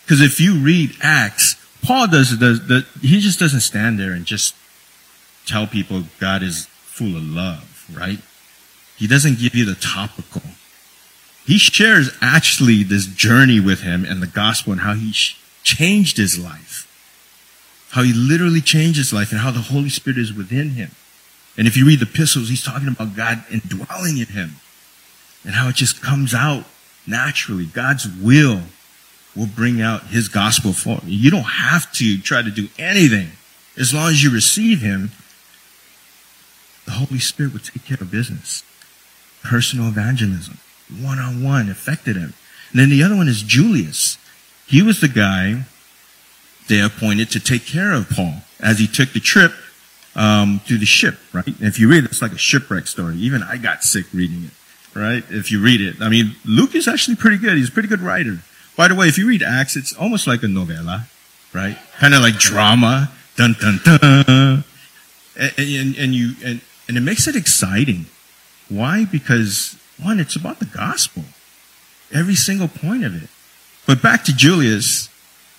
Because 0.04 0.22
if 0.22 0.40
you 0.40 0.56
read 0.56 0.96
Acts, 1.02 1.56
Paul 1.82 2.08
does, 2.08 2.38
does, 2.38 2.60
does, 2.60 2.84
he 3.02 3.20
just 3.20 3.40
doesn't 3.40 3.62
stand 3.62 4.00
there 4.00 4.12
and 4.12 4.26
just 4.26 4.56
tell 5.46 5.66
people 5.66 6.04
God 6.20 6.44
is 6.44 6.66
full 6.66 7.16
of 7.16 7.24
love, 7.24 7.90
right? 7.94 8.20
He 8.98 9.08
doesn't 9.08 9.40
give 9.40 9.56
you 9.56 9.66
the 9.66 9.76
topical. 9.76 10.42
He 11.46 11.58
shares 11.58 12.10
actually 12.22 12.84
this 12.84 13.06
journey 13.06 13.60
with 13.62 13.82
him 13.82 14.04
and 14.04 14.22
the 14.22 14.28
gospel 14.28 14.74
and 14.74 14.82
how 14.82 14.94
he 14.94 15.14
changed 15.68 16.16
his 16.16 16.40
life. 16.40 16.86
How 17.92 18.04
he 18.04 18.14
literally 18.14 18.62
changed 18.62 18.98
his 18.98 19.12
life 19.12 19.32
and 19.32 19.42
how 19.42 19.52
the 19.52 19.60
Holy 19.60 19.90
Spirit 19.90 20.18
is 20.18 20.34
within 20.34 20.72
him. 20.72 20.92
And 21.58 21.68
if 21.68 21.76
you 21.76 21.86
read 21.86 22.00
the 22.00 22.06
epistles, 22.06 22.48
he's 22.48 22.64
talking 22.64 22.88
about 22.88 23.16
God 23.16 23.44
indwelling 23.52 24.18
in 24.18 24.28
him 24.28 24.56
and 25.44 25.56
how 25.56 25.68
it 25.68 25.76
just 25.76 26.02
comes 26.02 26.34
out 26.34 26.64
naturally. 27.06 27.66
God's 27.66 28.08
will 28.08 28.62
will 29.36 29.48
bring 29.48 29.82
out 29.82 30.08
his 30.08 30.30
gospel 30.30 30.72
for 30.72 31.00
you. 31.06 31.18
You 31.18 31.32
don't 31.32 31.44
have 31.44 31.92
to 31.94 32.18
try 32.20 32.42
to 32.42 32.52
do 32.52 32.70
anything. 32.80 33.32
As 33.78 33.94
long 33.94 34.10
as 34.10 34.24
you 34.24 34.32
receive 34.32 34.82
him, 34.82 35.12
the 36.86 36.92
Holy 36.92 37.20
Spirit 37.20 37.54
will 37.54 37.60
take 37.60 37.84
care 37.84 37.98
of 38.00 38.10
business. 38.10 38.64
Personal 39.44 39.88
evangelism, 39.88 40.60
one 41.02 41.20
on 41.20 41.44
one, 41.44 41.70
affected 41.70 42.16
him. 42.16 42.34
And 42.72 42.80
then 42.80 42.90
the 42.90 43.04
other 43.04 43.16
one 43.16 43.28
is 43.28 43.44
Julius. 43.44 44.18
He 44.68 44.82
was 44.82 45.02
the 45.02 45.08
guy 45.08 45.64
they 46.68 46.82
appointed 46.82 47.32
to 47.32 47.40
take 47.40 47.66
care 47.66 47.94
of 47.94 48.10
Paul 48.10 48.42
as 48.60 48.80
he 48.80 48.88
took 48.88 49.14
the 49.14 49.20
trip 49.20 49.54
um, 50.16 50.62
to 50.68 50.78
the 50.78 50.86
ship, 50.86 51.18
right? 51.32 51.48
And 51.48 51.64
if 51.64 51.80
you 51.80 51.90
read 51.90 52.04
it, 52.04 52.12
it's 52.12 52.22
like 52.22 52.34
a 52.34 52.38
shipwreck 52.38 52.88
story. 52.88 53.16
Even 53.16 53.44
I 53.44 53.58
got 53.58 53.84
sick 53.84 54.06
reading 54.14 54.46
it, 54.46 55.00
right? 55.00 55.24
If 55.30 55.52
you 55.52 55.62
read 55.64 55.80
it. 55.80 56.02
I 56.02 56.10
mean, 56.10 56.36
Luke 56.44 56.76
is 56.76 56.88
actually 56.88 57.16
pretty 57.16 57.38
good. 57.38 57.58
He's 57.58 57.70
a 57.70 57.72
pretty 57.72 57.88
good 57.88 58.02
writer. 58.02 58.40
By 58.76 58.88
the 58.88 58.96
way, 58.96 59.08
if 59.08 59.18
you 59.18 59.28
read 59.28 59.42
Acts, 59.42 59.76
it's 59.76 59.94
almost 59.94 60.28
like 60.28 60.44
a 60.44 60.48
novella, 60.48 61.08
right? 61.54 61.78
Kind 61.98 62.14
of 62.14 62.22
like 62.22 62.38
drama. 62.38 63.12
Dun, 63.36 63.56
dun, 63.60 63.80
dun. 63.84 64.64
And, 65.40 65.54
and, 65.58 65.96
and 65.96 66.16
you, 66.16 66.34
and, 66.44 66.62
and 66.88 66.98
it 66.98 67.02
makes 67.02 67.28
it 67.28 67.36
exciting. 67.36 68.08
Why? 68.70 69.06
Because 69.06 69.78
one, 70.02 70.20
it's 70.20 70.36
about 70.36 70.60
the 70.60 70.66
gospel. 70.66 71.24
Every 72.12 72.36
single 72.36 72.68
point 72.68 73.04
of 73.06 73.22
it. 73.22 73.30
But 73.88 74.02
back 74.02 74.26
to 74.26 74.36
Julius. 74.36 75.10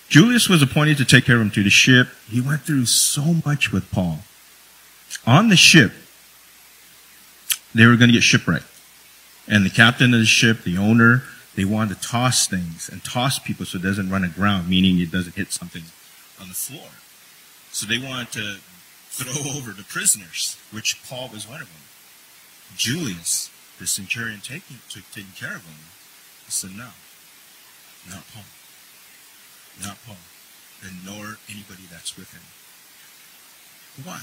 Julius 0.07 0.47
was 0.47 0.61
appointed 0.61 0.97
to 0.97 1.05
take 1.05 1.25
care 1.25 1.35
of 1.35 1.41
him 1.41 1.51
to 1.51 1.63
the 1.63 1.69
ship. 1.69 2.09
He 2.29 2.39
went 2.39 2.61
through 2.61 2.85
so 2.85 3.35
much 3.45 3.71
with 3.71 3.91
Paul. 3.91 4.19
On 5.25 5.49
the 5.49 5.55
ship, 5.55 5.91
they 7.73 7.85
were 7.85 7.95
going 7.95 8.09
to 8.09 8.13
get 8.13 8.23
shipwrecked. 8.23 8.65
And 9.47 9.65
the 9.65 9.69
captain 9.69 10.13
of 10.13 10.19
the 10.19 10.25
ship, 10.25 10.61
the 10.61 10.77
owner, 10.77 11.23
they 11.55 11.65
wanted 11.65 11.99
to 11.99 12.07
toss 12.07 12.47
things 12.47 12.87
and 12.87 13.03
toss 13.03 13.39
people 13.39 13.65
so 13.65 13.79
it 13.79 13.81
doesn't 13.81 14.09
run 14.09 14.23
aground, 14.23 14.69
meaning 14.69 14.99
it 14.99 15.11
doesn't 15.11 15.35
hit 15.35 15.51
something 15.51 15.83
on 16.39 16.49
the 16.49 16.53
floor. 16.53 16.89
So 17.71 17.87
they 17.87 17.97
wanted 17.97 18.31
to 18.33 18.57
throw 19.09 19.51
over 19.57 19.71
the 19.71 19.83
prisoners, 19.83 20.57
which 20.71 21.01
Paul 21.09 21.29
was 21.33 21.47
one 21.47 21.61
of 21.61 21.67
them. 21.67 21.81
Julius, 22.77 23.49
the 23.79 23.87
centurion 23.87 24.39
taking, 24.41 24.77
took, 24.87 25.03
taking 25.11 25.31
care 25.35 25.55
of 25.55 25.65
him, 25.65 25.75
said, 26.47 26.71
no, 26.75 26.89
not 28.07 28.23
Paul. 28.33 28.47
Not 29.81 29.97
Paul. 30.05 30.21
And 30.85 31.03
nor 31.03 31.37
anybody 31.49 31.83
that's 31.91 32.15
with 32.15 32.31
him. 32.31 32.45
Why? 34.05 34.21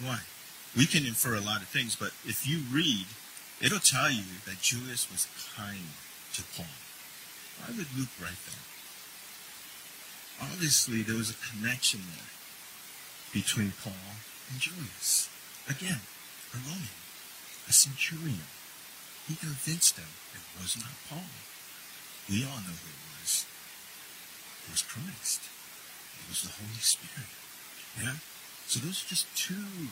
Why? 0.00 0.20
We 0.76 0.86
can 0.86 1.06
infer 1.06 1.34
a 1.34 1.40
lot 1.40 1.62
of 1.62 1.68
things, 1.68 1.96
but 1.96 2.12
if 2.24 2.46
you 2.46 2.62
read, 2.70 3.06
it'll 3.60 3.80
tell 3.80 4.10
you 4.10 4.38
that 4.46 4.60
Julius 4.60 5.10
was 5.10 5.26
kind 5.56 5.96
to 6.34 6.42
Paul. 6.54 6.70
Why 7.58 7.74
would 7.76 7.88
Luke 7.96 8.14
write 8.20 8.38
that? 8.46 8.62
Obviously, 10.40 11.02
there 11.02 11.16
was 11.16 11.30
a 11.30 11.40
connection 11.50 12.00
there 12.14 12.30
between 13.32 13.72
Paul 13.82 14.14
and 14.50 14.60
Julius. 14.60 15.28
Again, 15.68 16.00
a 16.54 16.56
Roman, 16.56 16.94
a 17.68 17.72
centurion. 17.72 18.46
He 19.26 19.34
convinced 19.34 19.96
them 19.96 20.08
it 20.32 20.62
was 20.62 20.76
not 20.76 20.94
Paul. 21.10 21.26
We 22.28 22.44
all 22.44 22.60
know 22.60 22.76
who 22.76 22.92
it 22.92 23.02
was. 23.20 23.46
It 24.66 24.70
was 24.70 24.82
Christ. 24.82 25.40
It 26.20 26.28
was 26.28 26.42
the 26.44 26.52
Holy 26.52 26.84
Spirit. 26.84 27.32
Yeah? 27.96 28.20
So 28.68 28.80
those 28.80 29.02
are 29.02 29.08
just 29.08 29.26
two, 29.34 29.88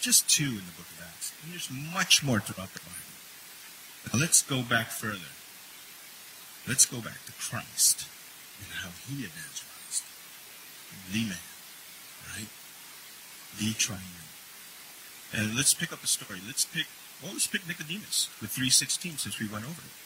just 0.00 0.30
two 0.30 0.62
in 0.62 0.62
the 0.62 0.76
book 0.78 0.86
of 0.94 1.02
Acts. 1.02 1.32
And 1.42 1.50
there's 1.50 1.70
much 1.70 2.22
more 2.22 2.38
throughout 2.38 2.72
the 2.72 2.80
Bible. 2.80 3.02
Now 4.12 4.20
let's 4.20 4.42
go 4.42 4.62
back 4.62 4.94
further. 4.94 5.34
Let's 6.68 6.86
go 6.86 6.98
back 6.98 7.18
to 7.26 7.32
Christ 7.34 8.06
and 8.62 8.70
how 8.82 8.90
he 9.08 9.26
evangelized. 9.26 10.06
The 11.10 11.26
man, 11.26 11.46
right? 12.30 12.50
The 13.58 13.74
triune. 13.74 14.30
And 15.34 15.56
let's 15.56 15.74
pick 15.74 15.92
up 15.92 16.02
a 16.02 16.06
story. 16.06 16.38
Let's 16.46 16.64
pick, 16.64 16.86
well, 17.22 17.32
let's 17.32 17.46
pick 17.48 17.66
Nicodemus 17.66 18.30
with 18.40 18.50
316 18.50 19.18
since 19.18 19.40
we 19.40 19.48
went 19.48 19.64
over 19.64 19.82
it. 19.82 20.05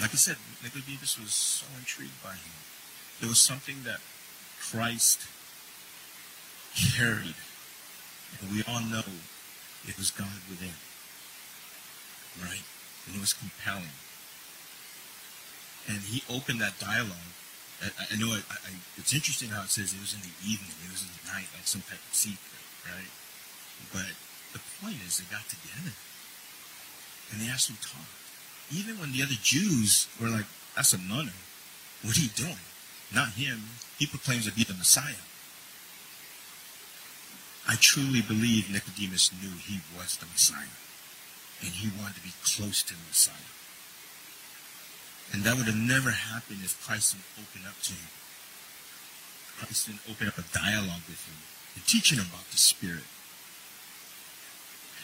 Like 0.00 0.12
I 0.12 0.20
said, 0.20 0.36
Nicodemus 0.62 1.18
was 1.18 1.34
so 1.34 1.66
intrigued 1.78 2.22
by 2.22 2.36
him. 2.36 2.54
There 3.20 3.28
was 3.28 3.40
something 3.40 3.82
that 3.84 3.98
Christ 4.60 5.26
carried. 6.76 7.38
And 8.40 8.52
we 8.52 8.62
all 8.68 8.80
know 8.80 9.02
it 9.88 9.96
was 9.96 10.10
God 10.10 10.38
within. 10.48 10.76
Right? 12.38 12.62
And 13.06 13.16
it 13.16 13.20
was 13.20 13.32
compelling. 13.32 13.96
And 15.88 16.04
he 16.04 16.22
opened 16.28 16.60
that 16.60 16.78
dialogue. 16.78 17.32
I, 17.82 18.12
I 18.12 18.14
know 18.20 18.34
it, 18.36 18.44
I, 18.50 18.76
it's 18.98 19.14
interesting 19.14 19.48
how 19.48 19.62
it 19.62 19.70
says 19.70 19.94
it 19.94 20.02
was 20.02 20.12
in 20.12 20.20
the 20.20 20.34
evening, 20.44 20.74
it 20.84 20.90
was 20.90 21.02
in 21.02 21.10
the 21.14 21.24
night, 21.32 21.48
like 21.54 21.64
some 21.64 21.80
type 21.86 22.02
of 22.02 22.14
secret, 22.14 22.62
right? 22.84 23.10
But 23.94 24.12
the 24.52 24.60
point 24.82 24.98
is, 25.06 25.18
they 25.18 25.26
got 25.30 25.46
together 25.48 25.94
and 27.32 27.40
they 27.40 27.48
actually 27.48 27.78
talked. 27.80 28.27
Even 28.70 28.98
when 28.98 29.12
the 29.12 29.22
other 29.22 29.38
Jews 29.42 30.08
were 30.20 30.28
like, 30.28 30.46
"That's 30.74 30.92
a 30.92 30.98
no 30.98 31.28
What 32.02 32.16
are 32.16 32.20
you 32.20 32.28
doing?" 32.28 32.60
Not 33.10 33.32
him. 33.32 33.70
He 33.98 34.06
proclaims 34.06 34.44
to 34.44 34.52
be 34.52 34.64
the 34.64 34.74
Messiah. 34.74 35.24
I 37.66 37.76
truly 37.76 38.22
believe 38.22 38.70
Nicodemus 38.70 39.30
knew 39.32 39.56
he 39.58 39.80
was 39.96 40.16
the 40.16 40.26
Messiah, 40.26 40.76
and 41.60 41.70
he 41.70 41.88
wanted 41.88 42.16
to 42.16 42.20
be 42.22 42.32
close 42.42 42.82
to 42.82 42.94
the 42.94 43.08
Messiah. 43.08 43.52
And 45.32 45.44
that 45.44 45.56
would 45.56 45.66
have 45.66 45.76
never 45.76 46.10
happened 46.10 46.60
if 46.64 46.80
Christ 46.80 47.12
didn't 47.12 47.28
open 47.36 47.68
up 47.68 47.80
to 47.82 47.92
him. 47.92 48.08
Christ 49.58 49.86
didn't 49.86 50.08
open 50.08 50.28
up 50.28 50.38
a 50.38 50.42
dialogue 50.42 51.04
with 51.08 51.20
him 51.26 51.36
and 51.74 51.86
teach 51.86 52.12
him 52.12 52.20
about 52.20 52.50
the 52.50 52.56
Spirit. 52.56 53.04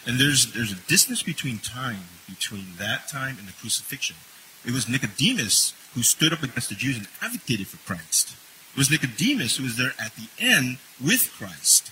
And 0.06 0.20
there's, 0.20 0.52
there's 0.52 0.72
a 0.72 0.86
distance 0.86 1.22
between 1.22 1.58
time, 1.58 2.04
between 2.28 2.76
that 2.78 3.08
time 3.08 3.36
and 3.38 3.48
the 3.48 3.52
crucifixion. 3.52 4.16
It 4.64 4.72
was 4.72 4.88
Nicodemus 4.88 5.74
who 5.94 6.02
stood 6.02 6.32
up 6.32 6.42
against 6.42 6.68
the 6.68 6.74
Jews 6.74 6.96
and 6.96 7.08
advocated 7.22 7.68
for 7.68 7.78
Christ. 7.86 8.36
It 8.72 8.78
was 8.78 8.90
Nicodemus 8.90 9.56
who 9.56 9.64
was 9.64 9.76
there 9.76 9.94
at 9.98 10.12
the 10.16 10.28
end 10.38 10.78
with 11.02 11.32
Christ. 11.38 11.90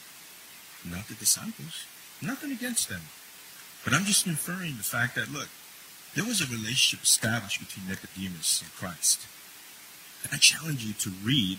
Not 0.85 1.09
the 1.09 1.14
disciples. 1.14 1.87
Nothing 2.21 2.50
against 2.50 2.88
them. 2.88 3.02
But 3.85 3.95
I'm 3.95 4.04
just 4.04 4.26
inferring 4.26 4.76
the 4.76 4.83
fact 4.83 5.14
that, 5.14 5.31
look, 5.31 5.49
there 6.14 6.25
was 6.25 6.40
a 6.40 6.47
relationship 6.47 7.04
established 7.04 7.61
between 7.61 7.88
Nicodemus 7.88 8.61
and 8.62 8.73
Christ. 8.73 9.26
And 10.25 10.33
I 10.33 10.37
challenge 10.37 10.85
you 10.85 10.92
to 10.92 11.11
read 11.25 11.59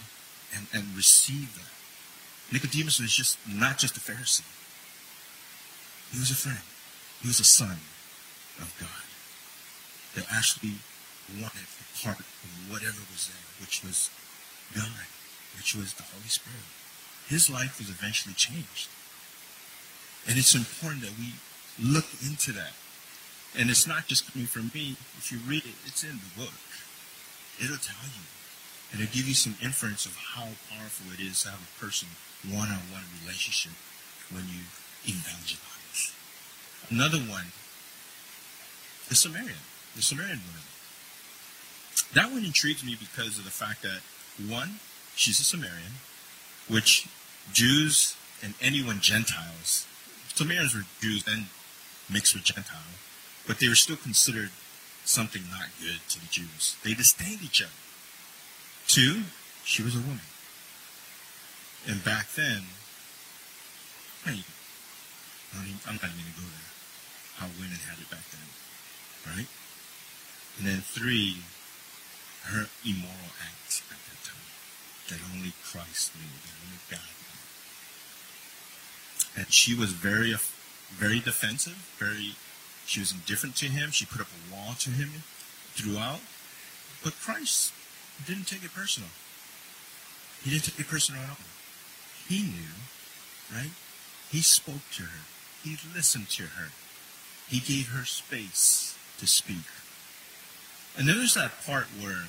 and, 0.55 0.67
and 0.73 0.95
receive 0.95 1.55
that. 1.55 2.53
Nicodemus 2.53 2.99
was 2.99 3.13
just 3.13 3.37
not 3.47 3.77
just 3.77 3.97
a 3.97 3.99
Pharisee. 3.99 4.43
He 6.13 6.19
was 6.21 6.29
a 6.29 6.37
friend. 6.37 6.61
He 7.21 7.27
was 7.27 7.41
a 7.41 7.43
son 7.43 7.81
of 8.61 8.69
God 8.79 9.03
that 10.13 10.29
actually 10.29 10.77
wanted 11.41 11.65
a 11.65 11.85
part 12.05 12.21
of 12.21 12.27
whatever 12.69 13.01
was 13.09 13.27
there, 13.27 13.49
which 13.59 13.81
was 13.83 14.13
God, 14.75 15.09
which 15.57 15.73
was 15.75 15.97
the 15.97 16.03
Holy 16.03 16.29
Spirit. 16.29 16.69
His 17.27 17.49
life 17.49 17.79
was 17.79 17.89
eventually 17.89 18.35
changed. 18.35 18.89
And 20.27 20.37
it's 20.37 20.53
important 20.53 21.01
that 21.01 21.17
we 21.17 21.33
Look 21.81 22.05
into 22.21 22.51
that. 22.53 22.73
And 23.57 23.69
it's 23.69 23.87
not 23.87 24.05
just 24.05 24.31
coming 24.31 24.47
from 24.47 24.69
me. 24.73 24.95
If 25.17 25.31
you 25.31 25.39
read 25.47 25.65
it, 25.65 25.73
it's 25.85 26.03
in 26.03 26.19
the 26.21 26.41
book. 26.41 26.53
It'll 27.57 27.77
tell 27.77 28.05
you. 28.05 28.25
And 28.91 29.01
it'll 29.01 29.13
give 29.13 29.27
you 29.27 29.33
some 29.33 29.55
inference 29.61 30.05
of 30.05 30.15
how 30.15 30.53
powerful 30.69 31.13
it 31.13 31.19
is 31.19 31.41
to 31.43 31.49
have 31.49 31.61
a 31.61 31.79
person 31.81 32.09
one-on-one 32.45 33.05
relationship 33.23 33.73
when 34.29 34.43
you 34.53 34.61
evangelize. 35.05 35.72
Another 36.89 37.17
one, 37.17 37.45
the 39.09 39.15
Samaritan, 39.15 39.55
the 39.95 40.01
Samaritan 40.01 40.41
woman. 40.45 40.61
That 42.13 42.31
one 42.31 42.45
intrigues 42.45 42.83
me 42.83 42.95
because 42.99 43.37
of 43.37 43.43
the 43.43 43.51
fact 43.51 43.81
that, 43.81 44.01
one, 44.47 44.79
she's 45.15 45.39
a 45.39 45.43
Samaritan, 45.43 45.93
which 46.67 47.07
Jews 47.51 48.15
and 48.43 48.53
anyone 48.61 48.99
Gentiles, 48.99 49.87
Samaritans 50.33 50.75
were 50.75 50.85
Jews 51.01 51.23
and 51.27 51.45
mixed 52.11 52.33
with 52.33 52.43
Gentile, 52.43 52.79
but 53.47 53.59
they 53.59 53.67
were 53.67 53.75
still 53.75 53.95
considered 53.95 54.49
something 55.05 55.43
not 55.51 55.69
good 55.79 55.99
to 56.09 56.19
the 56.19 56.27
Jews. 56.27 56.77
They 56.83 56.93
disdained 56.93 57.41
each 57.43 57.61
other. 57.61 57.71
Two, 58.87 59.23
she 59.63 59.83
was 59.83 59.95
a 59.95 59.99
woman. 59.99 60.21
And 61.87 62.03
back 62.03 62.31
then, 62.33 62.63
hey, 64.25 64.43
I'm 65.53 65.59
not 65.61 65.65
even 65.67 65.99
going 65.99 66.33
to 66.33 66.39
go 66.39 66.47
there. 66.47 66.72
How 67.37 67.47
women 67.57 67.79
had 67.89 67.99
it 67.99 68.09
back 68.09 68.23
then, 68.29 68.47
right? 69.25 69.49
And 70.57 70.67
then 70.67 70.81
three, 70.81 71.41
her 72.43 72.69
immoral 72.85 73.33
acts 73.41 73.81
at 73.89 73.97
that 73.97 74.21
time 74.23 74.47
that 75.09 75.19
only 75.33 75.53
Christ 75.63 76.13
knew, 76.15 76.29
that 76.45 76.55
only 76.63 76.79
God 76.89 76.99
knew. 76.99 77.41
And 79.41 79.51
she 79.51 79.73
was 79.73 79.91
very, 79.93 80.35
very 80.91 81.19
defensive, 81.19 81.89
very, 81.97 82.35
she 82.85 82.99
was 82.99 83.11
indifferent 83.11 83.55
to 83.57 83.65
him. 83.65 83.91
She 83.91 84.05
put 84.05 84.21
up 84.21 84.27
a 84.27 84.53
wall 84.53 84.75
to 84.79 84.89
him 84.91 85.23
throughout. 85.73 86.21
But 87.03 87.19
Christ 87.19 87.73
didn't 88.25 88.47
take 88.47 88.63
it 88.63 88.73
personal. 88.73 89.09
He 90.43 90.51
didn't 90.51 90.65
take 90.65 90.79
it 90.79 90.87
personal 90.87 91.21
at 91.21 91.29
all. 91.29 91.37
He 92.27 92.43
knew, 92.43 92.75
right? 93.51 93.71
He 94.29 94.41
spoke 94.41 94.89
to 94.93 95.03
her. 95.03 95.21
He 95.63 95.77
listened 95.95 96.29
to 96.31 96.43
her. 96.43 96.69
He 97.47 97.59
gave 97.59 97.89
her 97.89 98.05
space 98.05 98.97
to 99.19 99.27
speak. 99.27 99.65
And 100.97 101.07
then 101.07 101.17
there's 101.17 101.33
that 101.33 101.51
part 101.65 101.85
where 102.01 102.25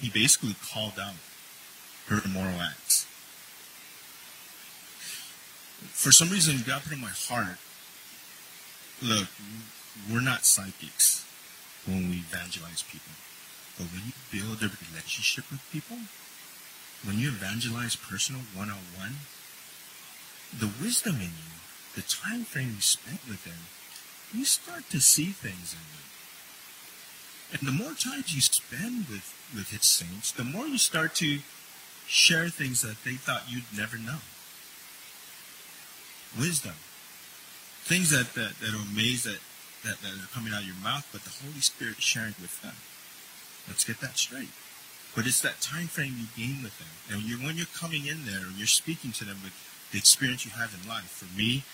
he 0.00 0.10
basically 0.10 0.56
called 0.72 0.98
out 0.98 1.14
her 2.08 2.20
immoral 2.24 2.60
acts. 2.60 3.06
For 5.90 6.12
some 6.12 6.30
reason, 6.30 6.62
God 6.66 6.82
put 6.82 6.92
in 6.92 7.00
my 7.00 7.10
heart, 7.10 7.58
look, 9.02 9.28
we're 10.10 10.20
not 10.20 10.44
psychics 10.44 11.24
when 11.86 12.08
we 12.08 12.16
evangelize 12.16 12.82
people. 12.82 13.12
But 13.78 13.86
when 13.86 14.02
you 14.06 14.12
build 14.30 14.62
a 14.62 14.70
relationship 14.90 15.50
with 15.50 15.60
people, 15.72 15.98
when 17.04 17.18
you 17.18 17.28
evangelize 17.28 17.96
personal 17.96 18.42
one-on-one, 18.54 19.26
the 20.56 20.70
wisdom 20.82 21.16
in 21.16 21.34
you, 21.34 21.52
the 21.96 22.02
time 22.02 22.44
frame 22.44 22.74
you 22.76 22.80
spent 22.80 23.20
with 23.28 23.44
them, 23.44 23.66
you 24.34 24.44
start 24.44 24.88
to 24.90 25.00
see 25.00 25.26
things 25.26 25.74
in 25.74 25.84
them. 25.92 26.02
And 27.52 27.68
the 27.68 27.84
more 27.84 27.94
times 27.94 28.34
you 28.34 28.40
spend 28.40 29.08
with, 29.08 29.28
with 29.54 29.70
his 29.70 29.84
saints, 29.84 30.32
the 30.32 30.44
more 30.44 30.66
you 30.66 30.78
start 30.78 31.14
to 31.16 31.40
share 32.06 32.48
things 32.48 32.82
that 32.82 33.04
they 33.04 33.12
thought 33.12 33.44
you'd 33.48 33.68
never 33.76 33.98
know. 33.98 34.24
Wisdom. 36.38 36.74
Things 37.84 38.10
that, 38.10 38.32
that, 38.34 38.56
that 38.60 38.72
are 38.72 38.88
amazed 38.92 39.26
that, 39.26 39.40
that, 39.84 40.00
that 40.00 40.12
are 40.16 40.32
coming 40.32 40.52
out 40.52 40.62
of 40.62 40.66
your 40.66 40.80
mouth, 40.82 41.06
but 41.12 41.22
the 41.22 41.34
Holy 41.44 41.60
Spirit 41.60 42.00
sharing 42.00 42.34
with 42.40 42.62
them. 42.62 42.76
Let's 43.68 43.84
get 43.84 44.00
that 44.00 44.16
straight. 44.16 44.50
But 45.14 45.26
it's 45.26 45.42
that 45.42 45.60
time 45.60 45.88
frame 45.88 46.16
you 46.16 46.32
gain 46.32 46.62
with 46.62 46.78
them. 46.78 46.88
And 47.12 47.28
you, 47.28 47.36
when 47.36 47.56
you're 47.56 47.74
coming 47.76 48.06
in 48.06 48.24
there 48.24 48.48
you're 48.56 48.66
speaking 48.66 49.12
to 49.12 49.24
them 49.24 49.44
with 49.44 49.52
the 49.92 49.98
experience 49.98 50.44
you 50.46 50.52
have 50.52 50.72
in 50.72 50.88
life. 50.88 51.20
For 51.20 51.28
me, 51.36 51.64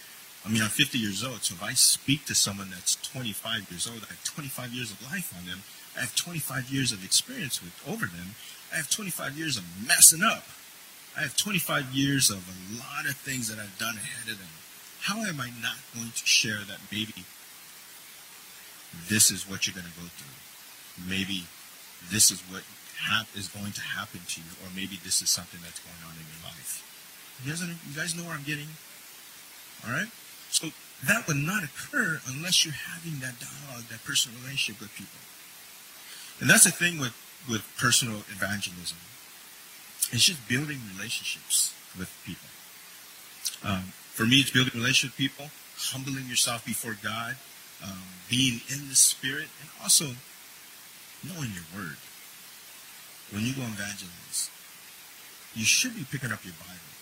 I 0.48 0.50
mean, 0.50 0.62
I'm 0.62 0.72
50 0.72 0.96
years 0.96 1.22
old, 1.22 1.44
so 1.44 1.52
if 1.52 1.62
I 1.62 1.74
speak 1.74 2.24
to 2.24 2.34
someone 2.34 2.70
that's 2.70 2.96
25 3.12 3.68
years 3.70 3.86
old, 3.86 4.00
I 4.00 4.16
have 4.16 4.24
25 4.24 4.72
years 4.72 4.90
of 4.90 5.02
life 5.12 5.28
on 5.36 5.44
them. 5.44 5.60
I 5.94 6.08
have 6.08 6.16
25 6.16 6.72
years 6.72 6.90
of 6.90 7.04
experience 7.04 7.60
with 7.60 7.76
over 7.84 8.06
them. 8.06 8.32
I 8.72 8.76
have 8.76 8.88
25 8.88 9.36
years 9.36 9.58
of 9.58 9.64
messing 9.86 10.24
up. 10.24 10.48
I 11.12 11.28
have 11.28 11.36
25 11.36 11.92
years 11.92 12.30
of 12.30 12.48
a 12.48 12.56
lot 12.80 13.04
of 13.04 13.20
things 13.20 13.52
that 13.52 13.60
I've 13.60 13.76
done 13.76 14.00
ahead 14.00 14.32
of 14.32 14.40
them. 14.40 14.48
How 15.04 15.20
am 15.20 15.36
I 15.36 15.52
not 15.60 15.76
going 15.92 16.16
to 16.16 16.24
share 16.24 16.64
that 16.64 16.80
maybe 16.88 17.28
this 19.04 19.28
is 19.28 19.44
what 19.44 19.68
you're 19.68 19.76
going 19.76 19.92
to 19.92 20.00
go 20.00 20.08
through? 20.16 20.32
Maybe 20.96 21.44
this 22.08 22.32
is 22.32 22.40
what 22.48 22.64
hap- 22.96 23.36
is 23.36 23.52
going 23.52 23.76
to 23.76 23.84
happen 23.84 24.24
to 24.24 24.40
you, 24.40 24.56
or 24.64 24.72
maybe 24.72 24.96
this 25.04 25.20
is 25.20 25.28
something 25.28 25.60
that's 25.60 25.84
going 25.84 26.00
on 26.08 26.16
in 26.16 26.24
your 26.24 26.40
life. 26.48 26.80
You 27.44 27.52
guys, 27.52 27.60
you 27.60 27.92
guys 27.92 28.16
know 28.16 28.24
where 28.24 28.32
I'm 28.32 28.48
getting? 28.48 28.72
All 29.84 29.92
right? 29.92 30.08
So 30.50 30.68
that 31.06 31.26
would 31.26 31.36
not 31.36 31.62
occur 31.62 32.20
unless 32.26 32.64
you're 32.64 32.74
having 32.74 33.20
that 33.20 33.38
dialogue, 33.38 33.84
that 33.90 34.04
personal 34.04 34.38
relationship 34.40 34.80
with 34.80 34.94
people. 34.94 35.20
And 36.40 36.48
that's 36.48 36.64
the 36.64 36.70
thing 36.70 36.98
with, 36.98 37.14
with 37.48 37.62
personal 37.78 38.18
evangelism. 38.30 38.98
It's 40.10 40.24
just 40.24 40.48
building 40.48 40.80
relationships 40.96 41.74
with 41.98 42.10
people. 42.24 42.48
Um, 43.62 43.92
for 44.14 44.24
me, 44.24 44.40
it's 44.40 44.50
building 44.50 44.72
relationships 44.74 45.18
with 45.18 45.30
people, 45.30 45.50
humbling 45.76 46.26
yourself 46.26 46.64
before 46.64 46.96
God, 47.02 47.36
um, 47.82 48.02
being 48.28 48.60
in 48.68 48.88
the 48.88 48.96
Spirit, 48.96 49.48
and 49.60 49.70
also 49.82 50.16
knowing 51.22 51.50
your 51.54 51.66
Word. 51.74 51.98
When 53.30 53.44
you 53.44 53.54
go 53.54 53.62
evangelize, 53.62 54.50
you 55.54 55.64
should 55.64 55.94
be 55.94 56.04
picking 56.10 56.32
up 56.32 56.44
your 56.44 56.54
Bible. 56.58 56.94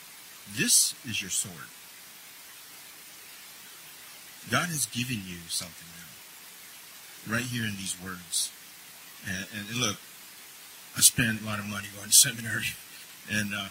This 0.57 0.95
is 1.09 1.21
your 1.21 1.31
sword. 1.31 1.71
God 4.51 4.69
has 4.69 4.87
given 4.87 5.23
you 5.27 5.39
something 5.49 5.89
now, 5.99 7.35
right 7.35 7.45
here 7.45 7.65
in 7.65 7.77
these 7.77 7.97
words. 8.03 8.53
And, 9.27 9.47
and 9.57 9.77
look, 9.81 9.97
I 10.97 11.01
spent 11.01 11.43
a 11.43 11.45
lot 11.45 11.59
of 11.59 11.67
money 11.67 11.89
going 11.97 12.09
to 12.09 12.15
seminary, 12.15 12.73
and 13.31 13.53
uh, 13.55 13.69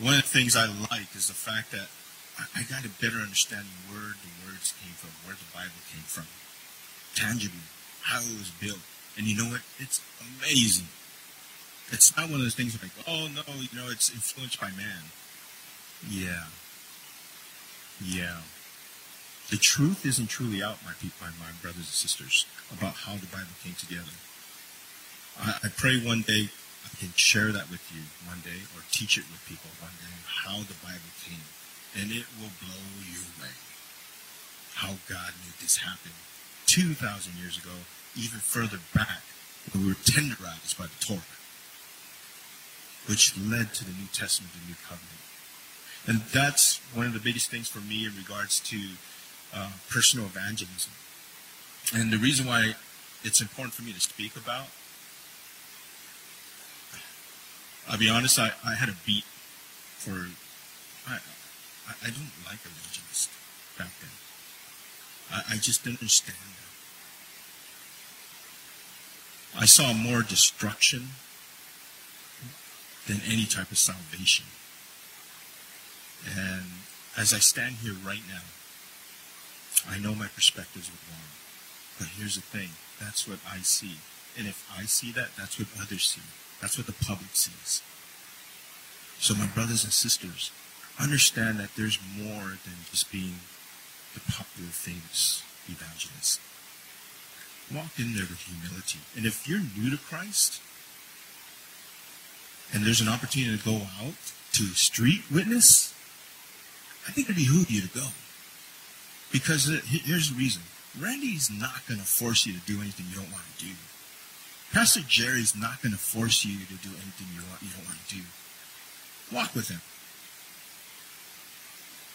one 0.00 0.14
of 0.14 0.22
the 0.22 0.28
things 0.28 0.56
I 0.56 0.66
like 0.90 1.14
is 1.14 1.28
the 1.28 1.36
fact 1.36 1.72
that 1.72 1.88
I, 2.38 2.60
I 2.60 2.62
got 2.64 2.84
a 2.86 2.92
better 3.02 3.20
understanding 3.20 3.76
where 3.90 4.16
the 4.16 4.32
words 4.46 4.72
came 4.80 4.94
from, 4.96 5.10
where 5.26 5.36
the 5.36 5.50
Bible 5.52 5.82
came 5.92 6.06
from, 6.08 6.26
tangibly, 7.14 7.68
how 8.02 8.20
it 8.20 8.38
was 8.38 8.50
built. 8.60 8.80
And 9.18 9.26
you 9.26 9.36
know 9.36 9.50
what? 9.50 9.62
It's 9.78 10.00
amazing. 10.20 10.86
It's 11.90 12.16
not 12.16 12.30
one 12.30 12.40
of 12.40 12.46
those 12.46 12.54
things 12.54 12.78
like, 12.80 12.92
oh 13.06 13.28
no, 13.34 13.42
you 13.60 13.68
know, 13.76 13.90
it's 13.90 14.10
influenced 14.10 14.60
by 14.60 14.70
man. 14.70 15.10
Yeah. 16.08 16.44
Yeah. 18.02 18.38
The 19.50 19.56
truth 19.56 20.04
isn't 20.04 20.28
truly 20.28 20.62
out, 20.62 20.84
my 20.84 20.92
people, 21.00 21.26
my 21.40 21.52
brothers 21.62 21.88
and 21.88 21.96
sisters, 21.96 22.44
about 22.72 23.08
how 23.08 23.16
the 23.16 23.26
Bible 23.32 23.56
came 23.64 23.74
together. 23.74 24.12
I, 25.40 25.56
I 25.64 25.68
pray 25.72 25.96
one 25.96 26.22
day 26.22 26.50
I 26.84 26.90
can 27.00 27.12
share 27.16 27.52
that 27.52 27.70
with 27.70 27.84
you 27.94 28.04
one 28.28 28.40
day 28.44 28.68
or 28.76 28.84
teach 28.90 29.16
it 29.16 29.24
with 29.32 29.40
people 29.48 29.70
one 29.80 29.96
day 30.00 30.12
how 30.44 30.60
the 30.68 30.76
Bible 30.84 31.12
came. 31.24 31.48
And 31.96 32.12
it 32.12 32.28
will 32.36 32.52
blow 32.60 32.84
you 33.00 33.24
away. 33.40 33.56
How 34.74 35.00
God 35.08 35.32
made 35.42 35.56
this 35.60 35.78
happen 35.78 36.12
2,000 36.66 37.32
years 37.40 37.56
ago, 37.56 37.88
even 38.14 38.38
further 38.38 38.78
back 38.94 39.24
when 39.72 39.84
we 39.84 39.88
were 39.90 40.04
tenderized 40.04 40.78
by 40.78 40.86
the 40.86 41.00
Torah 41.00 41.38
which 43.08 43.36
led 43.38 43.72
to 43.72 43.84
the 43.84 43.92
New 43.92 44.06
Testament, 44.12 44.52
and 44.52 44.62
the 44.62 44.68
New 44.68 44.80
Covenant. 44.84 45.24
And 46.06 46.20
that's 46.30 46.78
one 46.92 47.06
of 47.06 47.14
the 47.14 47.24
biggest 47.24 47.50
things 47.50 47.66
for 47.66 47.80
me 47.80 48.04
in 48.04 48.14
regards 48.14 48.60
to 48.68 48.78
uh, 49.54 49.70
personal 49.90 50.26
evangelism. 50.26 50.92
And 51.94 52.12
the 52.12 52.18
reason 52.18 52.46
why 52.46 52.74
it's 53.24 53.40
important 53.40 53.74
for 53.74 53.82
me 53.82 53.92
to 53.92 54.00
speak 54.00 54.36
about, 54.36 54.66
I'll 57.88 57.98
be 57.98 58.08
honest, 58.08 58.38
I, 58.38 58.52
I 58.64 58.74
had 58.74 58.88
a 58.88 58.96
beat 59.06 59.24
for, 59.24 60.28
I, 61.08 61.18
I, 62.02 62.10
don't 62.10 62.32
like 62.44 62.60
evangelists 62.64 63.28
back 63.78 63.90
then. 64.00 64.10
I, 65.32 65.54
I 65.54 65.56
just 65.56 65.84
didn't 65.84 66.00
understand. 66.00 66.36
I 69.58 69.64
saw 69.64 69.92
more 69.94 70.22
destruction 70.22 71.08
than 73.06 73.20
any 73.26 73.46
type 73.46 73.70
of 73.70 73.78
salvation. 73.78 74.44
And 76.26 76.64
as 77.16 77.32
I 77.32 77.38
stand 77.38 77.76
here 77.76 77.94
right 78.04 78.22
now, 78.28 78.42
I 79.88 79.98
know 79.98 80.14
my 80.14 80.28
perspectives 80.28 80.88
are 80.88 80.98
wrong. 81.10 81.28
But 81.98 82.08
here's 82.16 82.36
the 82.36 82.42
thing. 82.42 82.70
That's 83.00 83.28
what 83.28 83.38
I 83.48 83.58
see. 83.58 83.98
And 84.38 84.46
if 84.46 84.68
I 84.76 84.84
see 84.84 85.12
that, 85.12 85.28
that's 85.36 85.58
what 85.58 85.68
others 85.80 86.04
see. 86.04 86.22
That's 86.60 86.78
what 86.78 86.86
the 86.86 87.04
public 87.04 87.30
sees. 87.34 87.82
So 89.18 89.34
my 89.34 89.46
brothers 89.46 89.84
and 89.84 89.92
sisters, 89.92 90.52
understand 90.98 91.58
that 91.58 91.70
there's 91.76 91.98
more 92.16 92.58
than 92.64 92.78
just 92.90 93.10
being 93.12 93.40
the 94.14 94.20
popular, 94.20 94.70
famous 94.70 95.42
evangelist. 95.68 96.40
Walk 97.72 97.98
in 97.98 98.14
there 98.14 98.26
with 98.26 98.40
humility. 98.40 98.98
And 99.16 99.26
if 99.26 99.46
you're 99.46 99.60
new 99.60 99.90
to 99.90 99.98
Christ, 99.98 100.60
and 102.72 102.84
there's 102.84 103.00
an 103.00 103.08
opportunity 103.08 103.56
to 103.56 103.64
go 103.64 103.82
out 104.00 104.14
to 104.52 104.64
street 104.74 105.22
witness, 105.30 105.94
I 107.06 107.12
think 107.12 107.28
it 107.28 107.36
behoove 107.36 107.70
you 107.70 107.82
to 107.82 107.88
go. 107.88 108.08
Because 109.32 109.68
here's 109.84 110.30
the 110.30 110.38
reason. 110.38 110.62
Randy's 110.98 111.50
not 111.50 111.86
going 111.86 112.00
to 112.00 112.06
force 112.06 112.46
you 112.46 112.54
to 112.54 112.64
do 112.66 112.80
anything 112.80 113.06
you 113.10 113.16
don't 113.16 113.32
want 113.32 113.44
to 113.58 113.64
do. 113.64 113.72
Pastor 114.72 115.00
Jerry's 115.06 115.56
not 115.56 115.80
going 115.82 115.92
to 115.92 115.98
force 115.98 116.44
you 116.44 116.64
to 116.64 116.76
do 116.80 116.92
anything 116.96 117.28
you, 117.32 117.40
want, 117.48 117.62
you 117.62 117.68
don't 117.72 117.86
want 117.86 117.98
to 118.08 118.14
do. 118.14 118.22
Walk 119.32 119.54
with 119.54 119.68
him. 119.68 119.80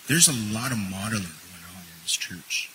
There's 0.08 0.28
a 0.28 0.36
lot 0.54 0.72
of 0.72 0.78
modeling 0.78 1.38
going 1.50 1.66
on 1.74 1.82
in 1.82 1.98
this 2.04 2.18
church 2.18 2.70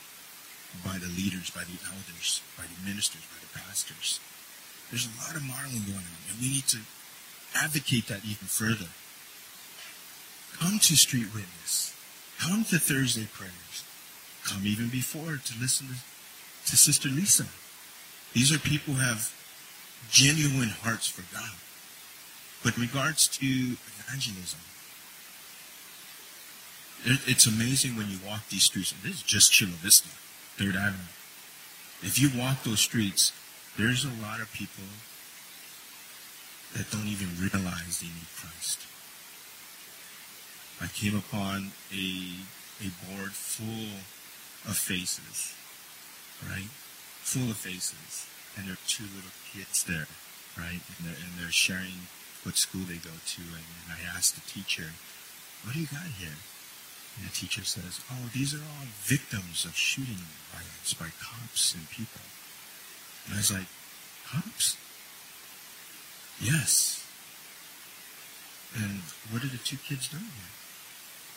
by 0.84 0.98
the 0.98 1.10
leaders, 1.10 1.50
by 1.50 1.62
the 1.62 1.78
elders, 1.90 2.42
by 2.56 2.64
the 2.64 2.78
ministers, 2.88 3.22
by 3.26 3.38
the 3.42 3.52
pastors. 3.58 4.20
There's 4.90 5.06
a 5.06 5.14
lot 5.20 5.36
of 5.36 5.42
modeling 5.42 5.84
going 5.84 6.06
on, 6.08 6.22
and 6.30 6.40
we 6.40 6.48
need 6.48 6.66
to 6.72 6.78
advocate 7.54 8.06
that 8.08 8.24
even 8.24 8.48
further. 8.48 8.88
Come 10.58 10.78
to 10.78 10.96
Street 10.96 11.34
Witness. 11.34 11.94
Come 12.38 12.64
to 12.64 12.78
Thursday 12.78 13.28
prayers. 13.30 13.84
Come 14.48 14.66
even 14.66 14.88
before 14.88 15.36
to 15.36 15.60
listen 15.60 15.88
to, 15.88 16.70
to 16.70 16.76
Sister 16.76 17.08
Lisa. 17.08 17.44
These 18.32 18.52
are 18.52 18.58
people 18.58 18.94
who 18.94 19.00
have 19.00 19.32
genuine 20.10 20.70
hearts 20.70 21.06
for 21.06 21.22
God. 21.34 21.52
But 22.64 22.76
in 22.76 22.82
regards 22.82 23.28
to 23.38 23.46
evangelism, 23.46 24.60
it's 27.04 27.46
amazing 27.46 27.96
when 27.96 28.10
you 28.10 28.18
walk 28.26 28.48
these 28.48 28.64
streets. 28.64 28.94
This 29.02 29.16
is 29.16 29.22
just 29.22 29.52
Chula 29.52 29.72
Vista, 29.72 30.08
Third 30.56 30.76
Avenue. 30.76 31.12
If 32.02 32.18
you 32.18 32.30
walk 32.38 32.62
those 32.64 32.80
streets, 32.80 33.32
there's 33.76 34.04
a 34.04 34.22
lot 34.22 34.40
of 34.40 34.52
people 34.52 34.84
that 36.74 36.90
don't 36.90 37.06
even 37.06 37.28
realize 37.38 38.00
they 38.00 38.06
need 38.06 38.32
Christ. 38.34 38.80
I 40.80 40.86
came 40.86 41.16
upon 41.16 41.72
a 41.92 42.44
a 42.80 42.90
board 43.06 43.32
full 43.32 43.98
of 44.66 44.76
faces, 44.76 45.54
right? 46.42 46.70
Full 47.22 47.50
of 47.50 47.56
faces, 47.56 48.26
and 48.56 48.66
there 48.66 48.74
are 48.74 48.88
two 48.88 49.04
little 49.04 49.34
kids 49.52 49.84
there, 49.84 50.08
right? 50.56 50.80
And 50.80 51.06
they're, 51.06 51.18
and 51.18 51.38
they're 51.38 51.52
sharing 51.52 52.08
what 52.42 52.56
school 52.56 52.82
they 52.88 52.96
go 52.96 53.12
to, 53.12 53.42
and, 53.42 53.66
and 53.84 53.88
I 53.92 54.00
asked 54.16 54.34
the 54.34 54.46
teacher, 54.48 54.94
"What 55.62 55.74
do 55.74 55.80
you 55.80 55.86
got 55.86 56.06
here?" 56.18 56.38
And 57.16 57.26
the 57.26 57.34
teacher 57.34 57.64
says, 57.64 58.00
"Oh, 58.10 58.30
these 58.32 58.54
are 58.54 58.62
all 58.62 58.86
victims 59.02 59.64
of 59.64 59.76
shooting 59.76 60.24
violence 60.54 60.94
by 60.94 61.10
cops 61.20 61.74
and 61.74 61.90
people." 61.90 62.22
And 63.26 63.34
I 63.34 63.38
was 63.38 63.52
like, 63.52 63.68
"Cops?" 64.26 64.76
Yes. 66.40 67.04
And 68.76 69.00
what 69.30 69.42
are 69.42 69.48
the 69.48 69.58
two 69.58 69.76
kids 69.76 70.08
doing 70.08 70.22
here? 70.22 70.57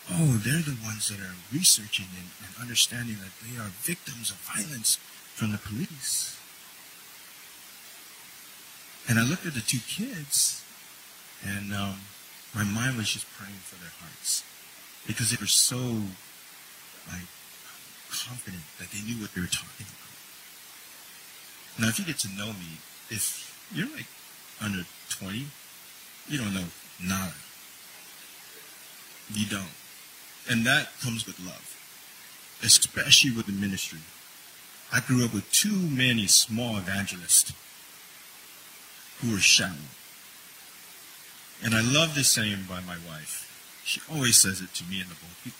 Oh, 0.09 0.41
they're 0.43 0.61
the 0.61 0.77
ones 0.83 1.09
that 1.09 1.19
are 1.19 1.35
researching 1.53 2.07
and, 2.17 2.29
and 2.41 2.55
understanding 2.59 3.17
that 3.21 3.31
they 3.45 3.57
are 3.61 3.69
victims 3.69 4.31
of 4.31 4.37
violence 4.37 4.97
from 5.35 5.51
the 5.51 5.57
police. 5.57 6.37
And 9.07 9.19
I 9.19 9.23
looked 9.23 9.45
at 9.45 9.53
the 9.53 9.61
two 9.61 9.79
kids, 9.87 10.63
and 11.45 11.73
um, 11.73 12.01
my 12.53 12.63
mind 12.63 12.97
was 12.97 13.09
just 13.09 13.27
praying 13.37 13.61
for 13.63 13.75
their 13.75 13.93
hearts 13.99 14.43
because 15.07 15.31
they 15.31 15.37
were 15.39 15.47
so 15.47 15.77
like 17.07 17.27
confident 18.09 18.63
that 18.79 18.91
they 18.91 19.01
knew 19.01 19.21
what 19.21 19.33
they 19.33 19.41
were 19.41 19.47
talking 19.47 19.87
about. 19.87 20.11
Now, 21.79 21.87
if 21.87 21.97
you 21.99 22.05
get 22.05 22.19
to 22.19 22.29
know 22.29 22.47
me, 22.47 22.77
if 23.09 23.49
you're 23.73 23.87
like 23.87 24.07
under 24.61 24.83
20, 25.09 25.47
you 26.27 26.37
don't 26.37 26.53
know 26.53 26.65
nada. 27.01 27.33
You 29.33 29.45
don't. 29.47 29.71
And 30.49 30.65
that 30.65 30.89
comes 31.01 31.25
with 31.25 31.39
love, 31.39 31.77
especially 32.63 33.31
with 33.31 33.45
the 33.45 33.51
ministry. 33.51 33.99
I 34.91 34.99
grew 34.99 35.23
up 35.23 35.33
with 35.33 35.49
too 35.51 35.75
many 35.75 36.27
small 36.27 36.77
evangelists 36.77 37.53
who 39.19 39.31
were 39.31 39.39
shallow. 39.39 39.87
And 41.63 41.75
I 41.75 41.81
love 41.81 42.15
this 42.15 42.29
saying 42.29 42.65
by 42.67 42.81
my 42.81 42.97
wife. 43.07 43.47
She 43.85 44.01
always 44.11 44.37
says 44.37 44.61
it 44.61 44.73
to 44.75 44.83
me 44.85 44.99
in 44.99 45.07
the 45.07 45.15
book. 45.15 45.53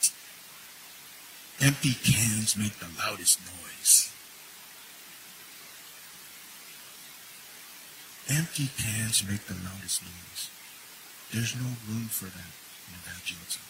Empty 1.62 1.94
cans 1.94 2.58
make 2.58 2.80
the 2.80 2.88
loudest 2.98 3.40
noise. 3.40 4.12
Empty 8.30 8.70
cans 8.78 9.24
make 9.28 9.46
the 9.46 9.54
loudest 9.54 10.02
noise. 10.02 10.50
There's 11.32 11.56
no 11.56 11.70
room 11.88 12.08
for 12.10 12.26
that 12.26 12.52
in 12.88 12.96
evangelism. 13.04 13.62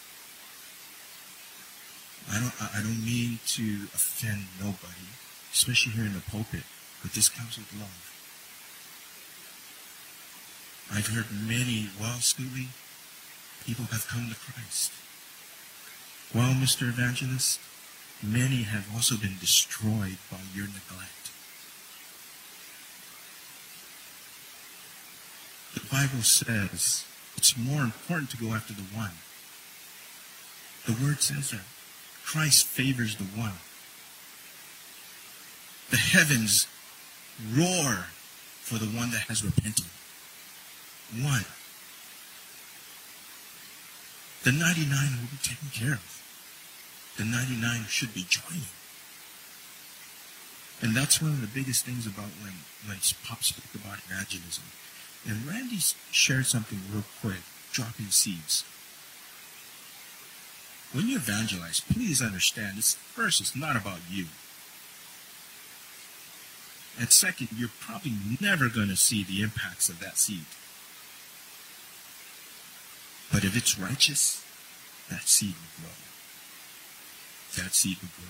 I 2.30 2.38
don't, 2.40 2.54
I 2.60 2.80
don't 2.82 3.04
mean 3.04 3.38
to 3.58 3.88
offend 3.94 4.46
nobody, 4.58 5.10
especially 5.52 5.92
here 5.92 6.04
in 6.04 6.14
the 6.14 6.20
pulpit, 6.20 6.62
but 7.02 7.12
this 7.12 7.28
comes 7.28 7.58
with 7.58 7.72
love. 7.78 8.12
I've 10.92 11.08
heard 11.08 11.26
many, 11.32 11.88
well, 11.98 12.18
Scooby, 12.18 12.68
people 13.64 13.86
have 13.86 14.06
come 14.08 14.28
to 14.28 14.36
Christ. 14.36 14.92
Well, 16.34 16.52
Mr. 16.52 16.88
Evangelist, 16.88 17.60
many 18.22 18.62
have 18.62 18.86
also 18.94 19.16
been 19.16 19.36
destroyed 19.40 20.18
by 20.30 20.38
your 20.54 20.66
neglect. 20.66 21.30
The 25.74 25.80
Bible 25.90 26.22
says 26.22 27.04
it's 27.36 27.56
more 27.56 27.82
important 27.82 28.30
to 28.30 28.36
go 28.36 28.52
after 28.52 28.74
the 28.74 28.82
one. 28.94 29.12
The 30.86 31.04
word 31.04 31.20
says 31.22 31.50
that. 31.50 31.64
Christ 32.24 32.66
favors 32.66 33.16
the 33.16 33.24
one. 33.24 33.54
The 35.90 35.96
heavens 35.96 36.66
roar 37.54 38.06
for 38.60 38.78
the 38.78 38.86
one 38.86 39.10
that 39.10 39.28
has 39.28 39.44
repented. 39.44 39.86
One. 41.20 41.44
The 44.44 44.52
99 44.52 44.88
will 45.20 45.30
be 45.30 45.42
taken 45.42 45.68
care 45.72 45.94
of. 45.94 46.22
The 47.18 47.24
99 47.24 47.84
should 47.88 48.14
be 48.14 48.24
joining. 48.28 48.72
And 50.80 50.96
that's 50.96 51.22
one 51.22 51.30
of 51.30 51.40
the 51.40 51.46
biggest 51.46 51.84
things 51.84 52.06
about 52.06 52.30
when, 52.42 52.54
when 52.86 52.98
Pop 53.24 53.44
spoke 53.44 53.74
about 53.74 53.98
evangelism. 54.08 54.64
And 55.28 55.46
Randy 55.46 55.78
shared 56.10 56.46
something 56.46 56.80
real 56.92 57.04
quick, 57.20 57.44
dropping 57.70 58.10
seeds. 58.10 58.64
When 60.92 61.08
you 61.08 61.16
evangelize, 61.16 61.80
please 61.80 62.20
understand 62.20 62.76
this 62.76 62.94
first, 62.94 63.40
it's 63.40 63.56
not 63.56 63.76
about 63.76 64.00
you. 64.10 64.26
And 66.98 67.10
second, 67.10 67.48
you're 67.56 67.70
probably 67.80 68.12
never 68.40 68.68
going 68.68 68.88
to 68.88 68.96
see 68.96 69.24
the 69.24 69.42
impacts 69.42 69.88
of 69.88 69.98
that 70.00 70.18
seed. 70.18 70.44
But 73.32 73.44
if 73.44 73.56
it's 73.56 73.78
righteous, 73.78 74.44
that 75.08 75.22
seed 75.22 75.54
will 75.54 75.84
grow. 75.84 77.64
That 77.64 77.72
seed 77.72 77.96
will 78.02 78.10
grow. 78.16 78.28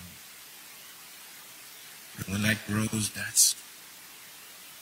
And 2.17 2.27
when 2.27 2.41
that 2.43 2.65
grows, 2.65 3.09
that's 3.09 3.55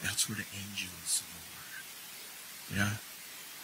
that's 0.04 0.30
where 0.30 0.38
the 0.38 0.46
angels 0.54 1.24
are. 1.34 2.78
Yeah? 2.78 2.92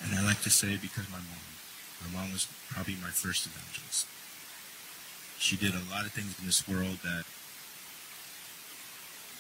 And 0.04 0.18
I 0.18 0.24
like 0.24 0.42
to 0.42 0.50
say 0.50 0.78
because 0.78 1.10
my 1.10 1.18
mom 1.18 1.57
my 2.04 2.20
mom 2.20 2.32
was 2.32 2.48
probably 2.70 2.96
my 3.02 3.10
first 3.10 3.46
evangelist. 3.46 4.08
She 5.40 5.56
did 5.56 5.74
a 5.74 5.86
lot 5.90 6.06
of 6.06 6.12
things 6.12 6.38
in 6.40 6.46
this 6.46 6.68
world 6.68 7.00
that 7.04 7.26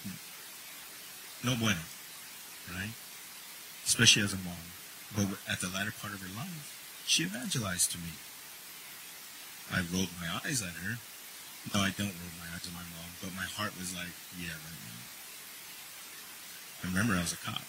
hmm, 0.06 0.18
no 1.46 1.56
bueno, 1.58 1.86
right? 2.74 2.94
Especially 3.86 4.24
as 4.24 4.34
a 4.34 4.42
mom. 4.42 4.74
But 5.16 5.40
at 5.50 5.62
the 5.62 5.70
latter 5.70 5.94
part 5.94 6.14
of 6.14 6.22
her 6.22 6.34
life, 6.36 7.04
she 7.06 7.24
evangelized 7.24 7.92
to 7.94 7.98
me. 7.98 8.14
I 9.72 9.84
rolled 9.94 10.12
my 10.20 10.28
eyes 10.44 10.62
at 10.62 10.76
her. 10.84 11.00
No, 11.74 11.82
I 11.82 11.92
don't 11.92 12.16
roll 12.16 12.36
my 12.40 12.52
eyes 12.54 12.68
at 12.68 12.74
my 12.74 12.84
mom, 12.84 13.12
but 13.22 13.36
my 13.36 13.48
heart 13.48 13.78
was 13.80 13.96
like, 13.96 14.14
yeah, 14.38 14.56
right 14.56 14.82
now. 14.86 15.02
I 16.84 16.88
remember 16.88 17.16
I 17.16 17.24
was 17.24 17.34
a 17.34 17.38
cop. 17.38 17.64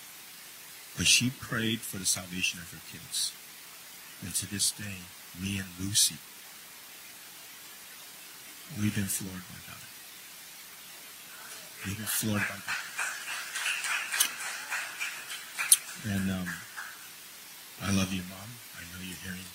But 0.96 1.06
she 1.06 1.30
prayed 1.30 1.80
for 1.80 1.98
the 1.98 2.06
salvation 2.06 2.60
of 2.60 2.70
her 2.72 2.82
kids. 2.90 3.32
And 4.24 4.34
to 4.34 4.50
this 4.50 4.72
day, 4.72 5.06
me 5.40 5.58
and 5.58 5.68
Lucy, 5.80 6.16
we've 8.80 8.94
been 8.94 9.04
floored 9.04 9.46
by 9.46 9.60
God. 9.70 9.82
We've 11.86 11.96
been 11.96 12.06
floored 12.06 12.42
by 12.42 12.58
God. 12.58 12.84
And 16.10 16.30
um, 16.30 16.48
I 17.82 17.94
love 17.94 18.12
you, 18.12 18.22
Mom. 18.28 18.50
I 18.74 18.82
know 18.90 19.02
you're 19.06 19.22
hearing. 19.22 19.46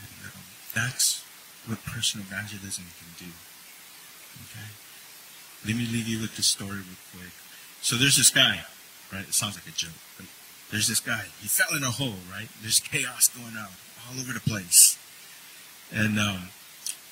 And 0.00 0.32
um, 0.32 0.44
that's 0.74 1.24
what 1.66 1.82
personal 1.84 2.26
evangelism 2.26 2.84
can 3.00 3.26
do. 3.26 3.32
Okay? 4.44 4.68
Let 5.64 5.76
me 5.76 5.88
leave 5.90 6.06
you 6.06 6.20
with 6.20 6.36
this 6.36 6.46
story 6.46 6.84
real 6.84 7.00
quick. 7.16 7.32
So 7.80 7.96
there's 7.96 8.16
this 8.16 8.30
guy, 8.30 8.60
right? 9.12 9.24
It 9.24 9.32
sounds 9.32 9.56
like 9.56 9.66
a 9.66 9.76
joke, 9.76 9.96
but 10.18 10.26
there's 10.70 10.86
this 10.86 11.00
guy. 11.00 11.24
He 11.40 11.48
fell 11.48 11.74
in 11.76 11.82
a 11.82 11.90
hole, 11.90 12.20
right? 12.30 12.48
There's 12.60 12.80
chaos 12.80 13.28
going 13.28 13.56
on 13.56 13.72
all 14.08 14.20
over 14.20 14.32
the 14.32 14.40
place. 14.40 14.98
And 15.92 16.18
um, 16.18 16.50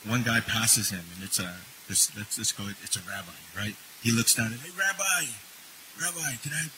one 0.06 0.22
guy 0.22 0.40
passes 0.40 0.90
him, 0.90 1.04
and 1.14 1.22
it's 1.22 1.38
a 1.38 1.54
let's, 1.88 2.14
let's, 2.16 2.38
let's 2.38 2.52
go. 2.52 2.64
It's 2.82 2.96
a 2.96 3.04
rabbi, 3.08 3.36
right? 3.56 3.74
He 4.02 4.12
looks 4.12 4.34
down 4.34 4.52
and 4.52 4.60
hey, 4.60 4.70
Rabbi, 4.76 5.32
Rabbi, 5.96 6.36
can 6.42 6.52
I? 6.52 6.68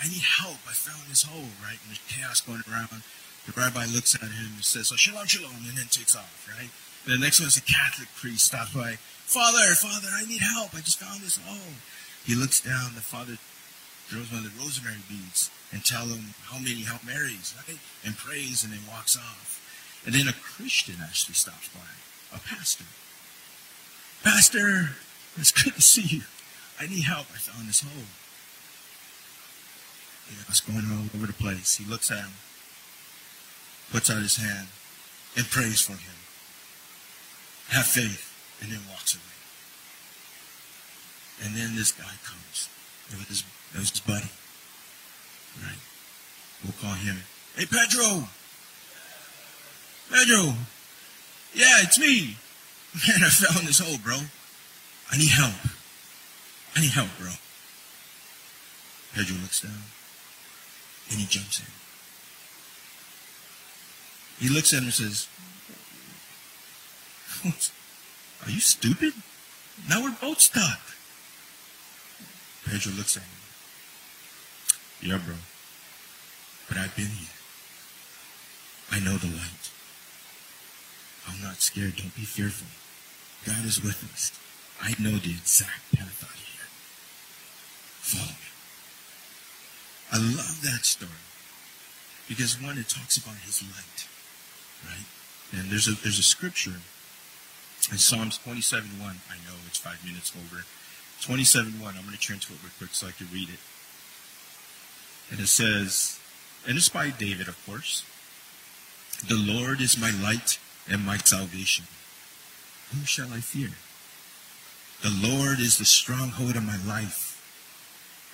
I 0.00 0.08
need 0.08 0.24
help. 0.24 0.56
I 0.64 0.72
fell 0.72 0.96
in 1.04 1.12
this 1.12 1.24
hole, 1.24 1.52
right? 1.60 1.76
And 1.76 1.92
there's 1.92 2.00
chaos 2.08 2.40
going 2.40 2.64
around. 2.64 3.04
The 3.44 3.52
rabbi 3.52 3.84
looks 3.84 4.14
at 4.14 4.32
him 4.32 4.56
and 4.56 4.64
says, 4.64 4.88
"Oh, 4.92 4.96
shalom, 4.96 5.26
shalom," 5.26 5.52
and 5.68 5.76
then 5.76 5.92
takes 5.92 6.16
off, 6.16 6.48
right? 6.48 6.70
And 7.04 7.20
the 7.20 7.20
next 7.20 7.40
one 7.40 7.48
is 7.48 7.56
a 7.56 7.64
Catholic 7.64 8.08
priest 8.16 8.46
stops 8.46 8.72
by. 8.72 8.96
Father, 9.28 9.74
Father, 9.76 10.08
I 10.12 10.24
need 10.24 10.40
help. 10.40 10.74
I 10.74 10.80
just 10.80 10.98
found 10.98 11.20
this 11.20 11.36
hole. 11.36 11.76
He 12.24 12.34
looks 12.34 12.60
down. 12.60 12.94
The 12.94 13.04
father 13.04 13.36
throws 14.08 14.32
one 14.32 14.44
of 14.44 14.50
the 14.50 14.58
rosemary 14.58 15.04
beads 15.08 15.50
and 15.72 15.84
tell 15.84 16.06
him 16.06 16.34
how 16.50 16.58
many 16.58 16.82
Hail 16.82 16.98
Marys, 17.06 17.54
right? 17.68 17.78
And 18.04 18.16
prays 18.16 18.64
and 18.64 18.72
then 18.72 18.80
walks 18.88 19.16
off. 19.16 19.59
And 20.06 20.14
then 20.14 20.28
a 20.28 20.32
Christian 20.32 20.96
actually 21.02 21.34
stops 21.34 21.68
by, 21.68 22.36
a 22.36 22.40
pastor. 22.40 22.84
Pastor, 24.22 24.96
it's 25.36 25.52
good 25.52 25.74
to 25.74 25.82
see 25.82 26.02
you. 26.02 26.22
I 26.80 26.86
need 26.86 27.04
help. 27.04 27.26
I 27.34 27.38
found 27.38 27.68
this 27.68 27.82
hole. 27.82 28.08
Know, 30.30 30.44
it's 30.48 30.60
going 30.60 30.86
all 30.86 31.10
over 31.14 31.26
the 31.26 31.32
place. 31.32 31.76
He 31.76 31.84
looks 31.84 32.10
at 32.10 32.18
him, 32.18 32.32
puts 33.90 34.08
out 34.10 34.22
his 34.22 34.36
hand, 34.36 34.68
and 35.36 35.44
prays 35.50 35.80
for 35.80 35.92
him. 35.92 36.16
Have 37.68 37.86
faith, 37.86 38.30
and 38.62 38.70
then 38.70 38.80
walks 38.88 39.14
away. 39.14 39.22
And 41.44 41.56
then 41.56 41.74
this 41.74 41.92
guy 41.92 42.14
comes. 42.22 42.68
It 43.10 43.18
was 43.18 43.26
his, 43.26 43.44
it 43.74 43.78
was 43.78 43.90
his 43.90 44.00
buddy. 44.00 44.30
Right? 45.58 45.80
We'll 46.62 46.78
call 46.80 46.94
him. 46.94 47.16
Hey, 47.56 47.66
Pedro! 47.66 48.28
Pedro! 50.10 50.54
Yeah, 51.54 51.82
it's 51.82 51.98
me. 51.98 52.36
Man, 52.94 53.22
I 53.24 53.28
fell 53.30 53.60
in 53.60 53.66
this 53.66 53.78
hole, 53.78 53.98
bro. 54.02 54.18
I 55.10 55.16
need 55.16 55.30
help. 55.30 55.54
I 56.74 56.80
need 56.80 56.90
help, 56.90 57.08
bro. 57.18 57.30
Pedro 59.14 59.36
looks 59.42 59.60
down 59.60 59.72
and 61.10 61.18
he 61.18 61.26
jumps 61.26 61.60
in. 61.60 61.66
He 64.38 64.48
looks 64.52 64.72
at 64.72 64.78
him 64.78 64.84
and 64.84 64.94
says, 64.94 65.28
Are 68.44 68.50
you 68.50 68.60
stupid? 68.60 69.12
Now 69.88 70.02
we're 70.02 70.16
both 70.20 70.40
stuck. 70.40 70.80
Pedro 72.64 72.92
looks 72.92 73.16
at 73.16 73.22
him. 73.22 73.30
Yeah, 75.02 75.18
bro. 75.24 75.34
But 76.68 76.78
I've 76.78 76.96
been 76.96 77.06
here. 77.06 77.28
I 78.92 79.00
know 79.00 79.16
the 79.16 79.26
light. 79.26 79.70
I'm 81.30 81.42
not 81.42 81.60
scared. 81.62 81.96
Don't 81.96 82.14
be 82.16 82.26
fearful. 82.26 82.66
God 83.46 83.64
is 83.64 83.82
with 83.82 84.02
us. 84.12 84.32
I 84.82 84.94
know 84.98 85.16
the 85.16 85.30
exact 85.30 85.92
path 85.94 86.24
out 86.24 86.34
here. 86.34 86.66
Follow 88.02 88.34
me. 88.34 88.50
I 90.10 90.18
love 90.18 90.60
that 90.62 90.84
story 90.84 91.22
because 92.28 92.60
one, 92.60 92.78
it 92.78 92.88
talks 92.88 93.16
about 93.16 93.36
His 93.46 93.62
light, 93.62 94.08
right? 94.84 95.06
And 95.52 95.70
there's 95.70 95.86
a 95.86 95.92
there's 95.92 96.18
a 96.18 96.26
scripture 96.26 96.80
in 97.90 97.98
Psalms 97.98 98.38
27:1. 98.38 98.82
I 99.00 99.38
know 99.46 99.56
it's 99.66 99.78
five 99.78 100.04
minutes 100.04 100.32
over. 100.34 100.64
27:1. 101.20 101.78
I'm 101.86 102.06
going 102.06 102.16
to 102.16 102.18
turn 102.18 102.38
to 102.38 102.52
it 102.52 102.62
real 102.62 102.72
quick 102.78 102.90
so 102.94 103.06
I 103.06 103.12
can 103.12 103.28
read 103.32 103.48
it. 103.50 103.60
And 105.30 105.38
it 105.38 105.46
says, 105.48 106.18
and 106.66 106.76
it's 106.76 106.88
by 106.88 107.10
David, 107.10 107.46
of 107.46 107.56
course. 107.66 108.04
The 109.26 109.36
Lord 109.36 109.80
is 109.80 109.98
my 109.98 110.10
light 110.10 110.58
and 110.90 111.06
my 111.06 111.16
salvation. 111.18 111.86
Whom 112.90 113.04
shall 113.04 113.32
I 113.32 113.40
fear? 113.40 113.70
The 115.02 115.14
Lord 115.14 115.60
is 115.60 115.78
the 115.78 115.86
stronghold 115.86 116.56
of 116.56 116.66
my 116.66 116.76
life. 116.84 117.38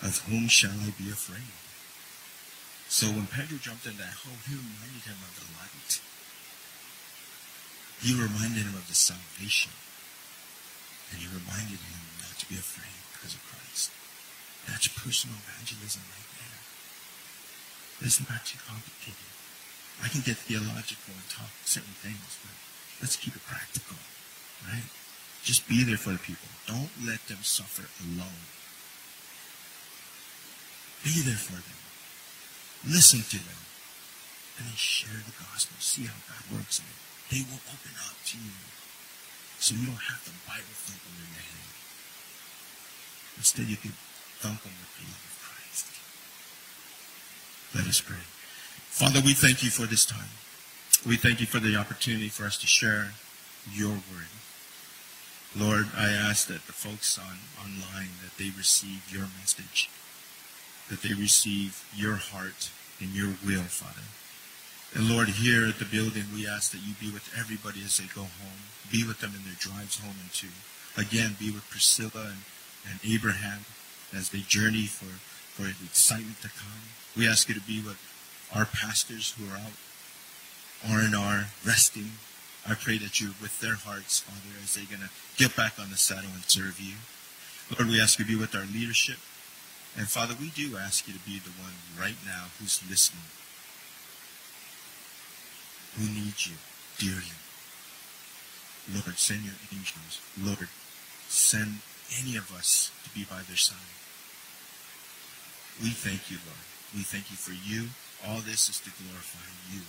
Of 0.02 0.24
whom 0.28 0.48
shall 0.48 0.72
I 0.72 0.90
be 0.98 1.12
afraid? 1.12 1.52
So 2.88 3.06
when 3.12 3.28
Pedro 3.28 3.58
jumped 3.60 3.86
in 3.86 3.96
that 4.00 4.24
hole, 4.24 4.40
he 4.48 4.56
reminded 4.56 5.04
him 5.04 5.20
of 5.20 5.36
the 5.36 5.46
light. 5.60 6.00
He 8.00 8.12
reminded 8.16 8.64
him 8.64 8.76
of 8.76 8.88
the 8.88 8.96
salvation. 8.96 9.72
And 11.12 11.20
he 11.20 11.28
reminded 11.28 11.80
him 11.80 12.02
not 12.24 12.34
to 12.40 12.46
be 12.48 12.56
afraid 12.56 12.96
because 13.12 13.36
of 13.36 13.44
Christ. 13.46 13.92
That's 14.66 14.88
personal 14.88 15.36
evangelism 15.44 16.02
right 16.08 16.30
there. 16.40 16.60
It's 18.08 18.20
not 18.24 18.44
too 18.44 18.58
complicated. 18.66 19.35
I 20.04 20.08
can 20.08 20.20
get 20.20 20.36
theological 20.36 21.14
and 21.16 21.28
talk 21.28 21.50
certain 21.64 21.96
things, 22.04 22.36
but 22.44 22.52
let's 23.00 23.16
keep 23.16 23.34
it 23.34 23.44
practical, 23.46 23.96
right? 24.68 24.84
Just 25.42 25.68
be 25.68 25.84
there 25.84 25.96
for 25.96 26.10
the 26.10 26.18
people. 26.18 26.48
Don't 26.66 26.90
let 27.06 27.22
them 27.30 27.40
suffer 27.40 27.86
alone. 28.02 28.44
Be 31.06 31.22
there 31.22 31.38
for 31.38 31.54
them. 31.54 31.80
Listen 32.82 33.22
to 33.22 33.38
them. 33.38 33.62
And 34.58 34.66
then 34.66 34.74
share 34.74 35.22
the 35.22 35.36
gospel. 35.38 35.76
See 35.78 36.04
how 36.04 36.18
God 36.26 36.58
works 36.58 36.82
in 36.82 36.86
it. 36.90 36.98
They 37.30 37.42
will 37.46 37.62
open 37.70 37.94
up 38.10 38.18
to 38.32 38.36
you. 38.38 38.58
So 39.58 39.74
you 39.74 39.86
don't 39.86 40.02
have 40.10 40.22
to 40.26 40.32
Bible 40.44 40.74
thump 40.82 40.98
them 40.98 41.14
in 41.14 41.30
the 41.30 41.46
head. 41.46 41.70
Instead, 43.38 43.66
you 43.70 43.76
can 43.76 43.94
thump 44.42 44.60
them 44.62 44.72
with 44.76 44.92
the 44.98 45.04
love 45.06 45.24
of 45.24 45.36
Christ. 45.46 45.86
Let 47.74 47.86
us 47.86 48.00
pray. 48.00 48.35
Father, 48.96 49.20
we 49.20 49.34
thank 49.34 49.62
you 49.62 49.68
for 49.68 49.84
this 49.84 50.06
time. 50.06 50.32
We 51.04 51.20
thank 51.20 51.38
you 51.38 51.44
for 51.44 51.60
the 51.60 51.76
opportunity 51.76 52.30
for 52.30 52.48
us 52.48 52.56
to 52.56 52.66
share 52.66 53.12
your 53.70 53.92
word. 53.92 54.32
Lord, 55.52 55.92
I 55.94 56.08
ask 56.08 56.48
that 56.48 56.64
the 56.64 56.72
folks 56.72 57.20
on 57.20 57.44
online 57.60 58.16
that 58.24 58.32
they 58.40 58.48
receive 58.56 59.04
your 59.12 59.28
message, 59.36 59.90
that 60.88 61.02
they 61.02 61.12
receive 61.12 61.84
your 61.94 62.16
heart 62.16 62.72
and 62.98 63.12
your 63.12 63.36
will, 63.44 63.68
Father. 63.68 64.08
And 64.96 65.12
Lord, 65.12 65.28
here 65.28 65.68
at 65.68 65.76
the 65.76 65.84
building, 65.84 66.32
we 66.32 66.48
ask 66.48 66.72
that 66.72 66.80
you 66.80 66.96
be 66.96 67.12
with 67.12 67.28
everybody 67.36 67.84
as 67.84 67.98
they 67.98 68.08
go 68.08 68.24
home. 68.24 68.64
Be 68.90 69.04
with 69.04 69.20
them 69.20 69.36
in 69.36 69.44
their 69.44 69.60
drives 69.60 70.00
home 70.00 70.16
and 70.24 70.32
to. 70.40 70.48
Again, 70.96 71.36
be 71.38 71.52
with 71.52 71.68
Priscilla 71.68 72.32
and, 72.32 72.48
and 72.88 72.96
Abraham 73.04 73.68
as 74.16 74.30
they 74.30 74.40
journey 74.40 74.88
for, 74.88 75.20
for 75.52 75.68
excitement 75.68 76.40
to 76.40 76.48
come. 76.48 76.96
We 77.12 77.28
ask 77.28 77.46
you 77.50 77.54
to 77.54 77.60
be 77.60 77.84
with 77.84 78.00
our 78.54 78.64
pastors 78.64 79.34
who 79.38 79.50
are 79.52 79.58
out 79.58 79.72
R&R 80.84 81.46
resting. 81.64 82.12
I 82.68 82.74
pray 82.74 82.98
that 82.98 83.20
you're 83.20 83.34
with 83.40 83.60
their 83.60 83.74
hearts, 83.74 84.20
Father, 84.20 84.54
as 84.62 84.74
they're 84.74 84.84
going 84.84 85.06
to 85.06 85.14
get 85.36 85.56
back 85.56 85.78
on 85.80 85.90
the 85.90 85.96
saddle 85.96 86.30
and 86.34 86.44
serve 86.44 86.80
you. 86.80 86.94
Lord, 87.70 87.90
we 87.90 88.00
ask 88.00 88.18
you 88.18 88.24
to 88.24 88.30
be 88.30 88.38
with 88.38 88.54
our 88.54 88.66
leadership. 88.66 89.18
And 89.96 90.08
Father, 90.08 90.34
we 90.38 90.50
do 90.50 90.76
ask 90.76 91.06
you 91.08 91.14
to 91.14 91.24
be 91.24 91.38
the 91.38 91.54
one 91.62 91.72
right 91.98 92.18
now 92.26 92.52
who's 92.58 92.82
listening, 92.88 93.26
who 95.96 96.04
needs 96.12 96.46
you 96.46 96.56
dearly. 96.98 97.38
Lord, 98.92 99.16
send 99.18 99.42
your 99.44 99.58
angels. 99.72 100.20
Lord, 100.38 100.68
send 101.28 101.80
any 102.22 102.36
of 102.36 102.54
us 102.54 102.90
to 103.04 103.10
be 103.10 103.24
by 103.24 103.42
their 103.48 103.56
side. 103.56 103.90
We 105.82 105.90
thank 105.90 106.30
you, 106.30 106.38
Lord. 106.44 106.66
We 106.94 107.02
thank 107.02 107.30
you 107.30 107.36
for 107.36 107.52
you 107.52 107.90
all 108.24 108.40
this 108.40 108.68
is 108.68 108.80
to 108.80 108.90
glorify 109.02 109.50
you. 109.72 109.82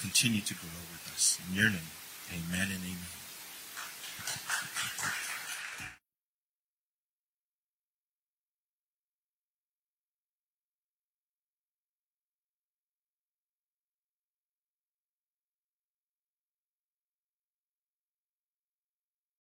Continue 0.00 0.40
to 0.40 0.54
grow 0.54 0.80
with 0.92 1.10
us. 1.12 1.38
In 1.48 1.56
your 1.56 1.70
name, 1.70 1.90
amen 2.32 2.68
and 2.72 2.82
amen. 2.84 3.12